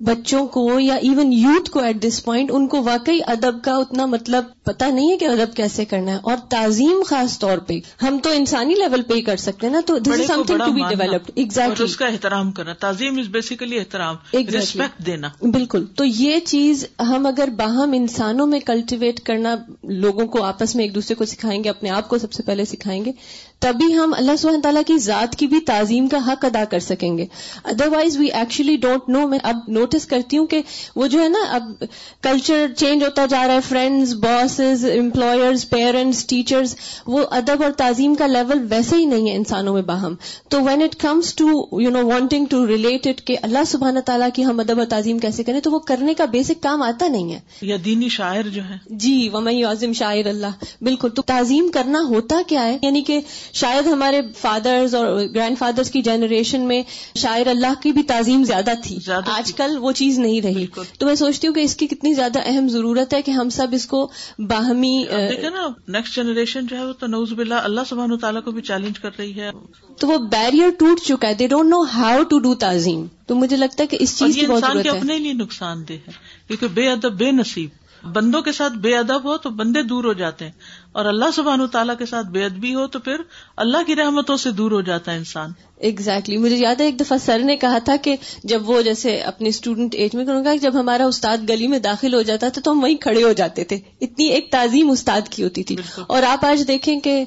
بچوں 0.00 0.46
کو 0.46 0.80
یا 0.80 0.94
ایون 0.94 1.32
یوتھ 1.32 1.70
کو 1.70 1.80
ایٹ 1.80 1.96
دس 2.02 2.24
پوائنٹ 2.24 2.50
ان 2.52 2.68
کو 2.68 2.82
واقعی 2.82 3.18
ادب 3.26 3.64
کا 3.64 3.76
اتنا 3.76 4.06
مطلب 4.06 4.44
پتا 4.64 4.88
نہیں 4.88 5.12
ہے 5.12 5.16
کہ 5.16 5.24
ادب 5.24 5.56
کیسے 5.56 5.84
کرنا 5.84 6.12
ہے۔ 6.12 6.18
اور 6.22 6.36
تعظیم 6.48 7.02
خاص 7.06 7.38
طور 7.38 7.58
پہ 7.58 7.78
ہم 8.02 8.18
تو 8.22 8.30
انسانی 8.30 8.74
لیول 8.74 9.02
پہ 9.02 9.14
ہی 9.14 9.20
کر 9.20 9.36
سکتے 9.36 9.66
ہیں 9.66 9.74
نا 9.74 9.80
تو 9.86 9.98
this 9.98 10.20
is 10.20 10.26
something 10.46 10.58
to 10.58 10.72
be 10.72 10.96
developed 10.96 11.30
exactly 11.34 11.84
اس 11.84 11.96
کا 11.96 12.06
احترام 12.06 12.52
کرنا۔ 12.52 12.72
تعظیم 12.72 13.18
از 13.18 13.26
بیسیکلی 13.28 13.78
احترام 13.78 14.16
ریسپیکٹ 14.32 15.06
دینا۔ 15.06 15.28
بالکل۔ 15.42 15.84
تو 15.96 16.04
یہ 16.04 16.38
چیز 16.38 16.86
ہم 16.98 17.26
اگر 17.26 17.48
باہم 17.56 17.92
انسانوں 17.92 18.46
میں 18.46 18.60
کلٹیویٹ 18.60 19.20
کرنا 19.20 19.56
لوگوں 19.84 20.26
کو 20.26 20.42
آپس 20.42 20.76
میں 20.76 20.84
ایک 20.84 20.94
دوسرے 20.94 21.14
کو 21.14 21.24
سکھائیں 21.24 21.64
گے 21.64 21.68
اپنے 21.68 21.90
آپ 21.90 22.08
کو 22.08 22.18
سب 22.18 22.32
سے 22.32 22.42
پہلے 22.42 22.64
سکھائیں 22.64 23.04
گے 23.04 23.12
تبھی 23.60 23.94
ہم 23.94 24.14
اللہ 24.16 24.36
سبحانہ 24.38 24.60
تعالیٰ 24.60 24.82
کی 24.86 24.98
ذات 24.98 25.36
کی 25.36 25.46
بھی 25.46 25.60
تعظیم 25.60 26.08
کا 26.08 26.18
حق 26.26 26.44
ادا 26.44 26.64
کر 26.64 26.78
سکیں 26.78 27.18
گے۔ 27.18 27.26
Otherwise 27.86 28.16
we 28.16 28.26
actually 28.26 28.76
don't 28.76 29.08
know 29.08 29.28
میں 29.28 29.38
اب 29.42 29.56
نوٹس 29.68 30.06
کرتی 30.06 30.38
ہوں 30.38 30.46
کہ 30.46 30.62
وہ 30.96 31.06
جو 31.06 31.22
ہے 31.22 31.28
نا 31.28 31.38
اب 31.50 31.84
کلچر 32.22 32.66
چینج 32.76 33.04
ہوتا 33.04 33.26
جا 33.26 33.46
رہا 33.46 33.54
ہے۔ 33.54 33.60
Friends 33.68 34.14
bosses 34.14 34.84
employers 34.84 35.68
parents 35.70 36.26
teachers 36.26 36.76
وہ 37.06 37.24
ادب 37.30 37.62
اور 37.62 37.70
تعظیم 37.70 38.14
کا 38.14 38.26
لیول 38.26 38.66
ویسے 38.70 38.96
ہی 38.96 39.04
نہیں 39.04 39.30
ہے 39.30 39.36
انسانوں 39.36 39.74
میں 39.74 39.82
باہم۔ 39.82 40.14
تو 40.48 40.62
when 40.62 40.82
it 40.82 40.96
comes 40.96 41.34
to 41.34 41.46
you 41.80 41.90
know 41.90 42.06
wanting 42.06 42.46
to 42.46 42.66
relate 42.66 43.06
it 43.06 43.26
کہ 43.26 43.36
اللہ 43.42 43.64
سبحانہ 43.66 43.98
تعالیٰ 43.98 44.28
کی 44.34 44.44
ہم 44.44 44.60
ادب 44.60 44.78
اور 44.78 44.86
تعظیم 44.86 45.18
کیسے 45.18 45.42
کریں 45.44 45.60
تو 45.60 45.70
وہ 45.70 45.78
کرنے 45.78 46.14
کا 46.14 46.24
بیسک 46.24 46.62
کام 46.62 46.82
آتا 46.82 47.08
نہیں 47.08 47.32
ہے۔ 47.32 47.40
یا 47.62 47.76
دینی 47.84 48.08
شاعر 48.08 48.42
جو 48.42 48.62
ہے 48.62 48.78
جی 48.90 49.28
ومئی 49.32 49.64
عظم 49.64 49.92
شاعر 49.92 50.26
اللہ 50.26 50.46
بالکل 50.80 51.08
تو 51.08 51.22
تعظیم 51.22 51.68
کرنا 51.74 51.98
ہوتا 52.08 52.36
کیا 52.46 52.64
ہے؟ 52.66 52.78
یعنی 52.82 53.02
کہ 53.02 53.20
شاید 53.52 53.86
ہمارے 53.86 54.20
فادرز 54.38 54.94
اور 54.94 55.20
گرینڈ 55.34 55.58
فادرز 55.58 55.90
کی 55.90 56.02
جنریشن 56.02 56.60
میں 56.60 56.82
شاعر 57.16 57.46
اللہ 57.46 57.82
کی 57.82 57.92
بھی 57.92 58.02
تعظیم 58.02 58.44
زیادہ 58.44 58.70
تھی۔ 58.82 58.98
آج 59.26 59.54
کل 59.54 59.78
وہ 59.78 59.92
چیز 59.92 60.18
نہیں 60.18 60.40
رہی۔ 60.40 60.66
تو 60.98 61.06
میں 61.06 61.14
سوچتی 61.14 61.46
ہوں 61.46 61.54
کہ 61.54 61.60
اس 61.60 61.76
کی 61.76 61.86
کتنی 61.86 62.14
زیادہ 62.14 62.38
اہم 62.44 62.68
ضرورت 62.68 63.14
ہے 63.14 63.22
کہ 63.22 63.30
ہم 63.30 63.48
سب 63.48 63.66
اس 63.72 63.86
کو 63.86 64.10
باہمی 64.38 65.04
نا 65.50 65.68
نیکسٹ 65.88 66.16
جنریشن 66.16 66.66
جو 66.66 66.76
ہے 66.76 66.84
وہ 66.86 66.92
تو 66.92 67.06
نوز 67.06 67.32
بلا 67.32 67.60
اللہ 67.64 67.80
سبحان 67.88 68.18
تعالیٰ 68.18 68.42
کو 68.44 68.50
بھی 68.50 68.62
چیلنج 68.62 68.98
کر 68.98 69.10
رہی 69.18 69.40
ہے۔ 69.40 69.50
تو 69.98 70.08
وہ 70.08 70.18
بیریئر 70.18 70.70
ٹوٹ 70.78 71.00
چکا 71.00 71.28
ہے۔ 71.28 71.34
They 71.34 71.46
don't 71.46 71.70
know 71.70 71.82
how 71.82 72.22
to 72.22 72.38
do 72.38 72.54
تعظیم۔ 72.54 73.06
تو 73.26 73.34
مجھے 73.34 73.56
لگتا 73.56 73.82
ہے 73.82 73.86
کہ 73.86 73.96
اس 74.00 74.18
چیز 74.18 74.34
کی 74.34 74.46
بہت 74.46 74.60
ضرورت 74.60 74.86
ہے۔ 74.86 74.90
اپنے 74.90 75.18
لیے 75.18 75.32
نقصان 75.32 75.84
دہ 75.88 75.92
ہے۔ 75.92 76.12
کیونکہ 76.46 76.68
بے 76.68 76.88
ادب 76.88 77.12
بے 77.12 77.30
نصیب۔ 77.32 77.70
بندوں 78.02 78.42
کے 78.42 78.52
ساتھ 78.52 78.72
بے 78.72 78.96
ادب 78.96 79.24
ہو 79.24 79.36
تو 79.36 79.50
بندے 79.50 79.82
دور 79.82 80.04
ہو 80.04 80.12
جاتے 80.12 80.44
ہیں۔ 80.44 80.52
اور 80.92 81.04
اللہ 81.04 81.24
سبحان 81.34 81.66
تعالیٰ 81.66 81.96
کے 81.98 82.06
ساتھ 82.06 82.26
بے 82.26 82.44
ادبی 82.44 82.74
ہو 82.74 82.86
تو 82.86 82.98
پھر 82.98 83.16
اللہ 83.56 83.78
کی 83.86 83.96
رحمتوں 83.96 84.36
سے 84.36 84.50
دور 84.50 84.70
ہو 84.72 84.80
جاتا 84.80 85.12
ہے 85.12 85.16
انسان۔ 85.16 85.50
Exactly 85.76 86.36
exactly. 86.36 86.52
مجھے 86.52 86.64
یاد 86.64 86.80
ہے 86.80 86.86
ایک 86.86 87.00
دفعہ 87.00 87.18
سر 87.18 87.38
نے 87.38 87.56
کہا 87.56 87.78
تھا 87.78 87.96
کہ 87.96 88.16
جب 88.44 88.70
وہ 88.70 88.82
جیسے 88.82 89.16
اپنے 89.16 89.48
اسٹوڈنٹ 89.48 89.94
ایج 89.94 90.16
میں 90.16 90.24
کروں 90.24 90.44
گا 90.44 90.54
جب 90.54 90.80
ہمارا 90.80 91.06
استاد 91.06 91.38
گلی 91.48 91.66
میں 91.66 91.78
داخل 91.78 92.14
ہو 92.14 92.22
جاتا 92.22 92.48
تھا 92.48 92.62
تو 92.62 92.72
ہم 92.72 92.82
وہیں 92.82 92.96
کھڑے 92.96 93.22
ہو 93.22 93.32
جاتے 93.32 93.64
تھے۔ 93.64 93.78
اتنی 94.00 94.24
ایک 94.24 94.50
تعظیم 94.50 94.90
استاد 94.90 95.20
کی 95.30 95.42
ہوتی 95.42 95.62
تھی۔ 95.62 95.76
اور 96.06 96.22
آپ 96.22 96.44
آج 96.44 96.68
دیکھیں 96.68 97.00
کہ 97.00 97.24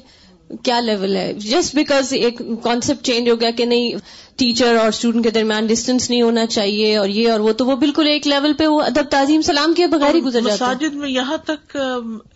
کیا 0.62 0.80
لیول 0.80 1.16
ہے؟ 1.16 1.32
جسٹ 1.34 1.74
بیکاز 1.74 2.12
ایک 2.12 2.40
کانسیپٹ 2.62 3.06
چینج 3.06 3.30
ہو 3.30 3.40
گیا 3.40 3.50
کہ 3.50 3.64
نہیں 3.64 3.92
ٹیچر 4.36 4.76
اور 4.76 4.88
اسٹوڈنٹ 4.88 5.24
کے 5.24 5.30
درمیان 5.30 5.66
ڈسٹینس 5.66 6.10
نہیں 6.10 6.22
ہونا 6.22 6.46
چاہیے 6.46 6.96
اور 6.96 7.08
یہ 7.08 7.30
اور 7.30 7.40
وہ 7.40 7.52
تو 7.52 7.66
وہ 7.66 7.76
بالکل 7.76 8.06
ایک 8.06 8.26
لیول 8.26 8.52
پہ 8.52 8.66
وہ 8.66 8.80
ادب 8.82 9.10
تعظیم 9.10 9.42
سلام 9.42 9.74
کے 9.74 9.86
بغیر 9.86 10.14
ہی 10.14 10.22
گزر 10.22 10.40
جاتا 10.40 10.64
مساجد 10.64 10.94
میں 10.94 11.08
یہاں 11.08 11.36
تک 11.36 11.76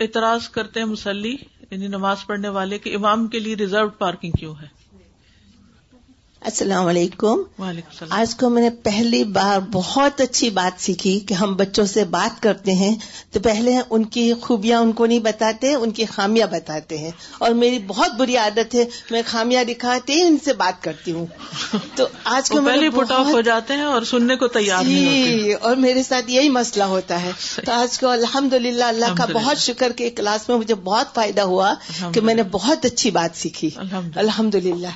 اعتراض 0.01 0.49
کرتے 0.49 0.81
ہیں 0.81 0.87
مسلی 0.87 1.37
یعنی 1.71 1.87
نماز 1.87 2.27
پڑھنے 2.27 2.49
والے 2.49 2.79
کہ 2.79 2.95
امام 2.95 3.27
کے 3.27 3.39
لیے 3.39 3.55
ریزرو 3.55 3.89
پارکنگ 3.89 4.31
کیوں 4.31 4.55
ہے؟ 4.63 4.78
السلام 6.41 6.87
علیکم۔ 6.87 7.37
آج 8.11 8.35
کو 8.35 8.49
میں 8.51 8.63
نے 8.63 8.71
پہلی 8.71 9.25
بار 9.25 9.59
بہت 9.73 10.21
اچھی 10.21 10.51
بات 10.51 10.83
سیکھی 10.83 11.21
کہ 11.21 11.35
ہم 11.35 11.55
بچوں 11.55 11.85
سے 11.85 12.05
بات 12.05 12.43
کرتے 12.43 12.73
ہیں۔ 12.73 12.95
تو 13.33 13.41
پہلے 13.41 13.79
ان 13.91 14.05
کی 14.05 14.33
خوبیاں 14.41 14.81
ان 14.81 14.93
کو 14.93 15.07
نہیں 15.07 15.19
بتاتے 15.19 15.75
ان 15.75 15.91
کی 15.91 16.05
خامیاں 16.05 16.47
بتاتے 16.47 16.99
ہیں۔ 16.99 17.11
اور 17.39 17.51
میری 17.51 17.79
بہت 17.79 18.13
بری 18.15 18.37
عادت 18.37 18.75
ہے 18.75 18.85
میں 19.11 19.23
خامیاں 19.27 19.65
دکھاتے 19.65 20.13
ہی 20.13 20.23
ان 20.23 20.37
سے 20.45 20.53
بات 20.53 20.83
کرتی 20.83 21.13
ہوں۔ 21.13 21.27
تو 21.95 22.07
آج 22.25 22.51
کو 22.51 22.59
پہلے 22.67 22.91
پٹ 22.91 23.13
آف 23.13 23.27
ہو 23.27 23.41
جاتے 23.41 23.75
ہیں 23.75 23.83
اور 23.83 24.03
سننے 24.03 24.37
کو 24.37 24.49
تیار 24.49 24.85
جی 24.85 25.53
اور 25.53 25.77
میرے 25.77 26.03
ساتھ 26.03 26.31
یہی 26.31 26.49
مسئلہ 26.49 26.85
ہوتا 26.85 27.23
ہے۔ 27.23 27.31
تو 27.67 27.73
آج 27.73 27.99
کو 27.99 28.09
الحمد 28.09 28.53
للہ 28.53 28.85
اللہ 28.85 29.07
کا 29.19 29.25
بہت 29.33 29.59
شکر 29.59 29.93
کہ 29.93 30.11
کلاس 30.11 30.49
میں 30.49 30.57
مجھے 30.57 30.75
بہت 30.75 31.15
فائدہ 31.15 31.41
ہوا 31.41 31.75
کہ 32.13 32.21
میں 32.21 32.35
نے 32.35 32.43
بہت 32.43 32.85
اچھی 32.85 33.11
بات 33.11 33.39
سیکھی۔ 33.39 33.71
الحمد 34.15 34.55
للہ 34.55 34.89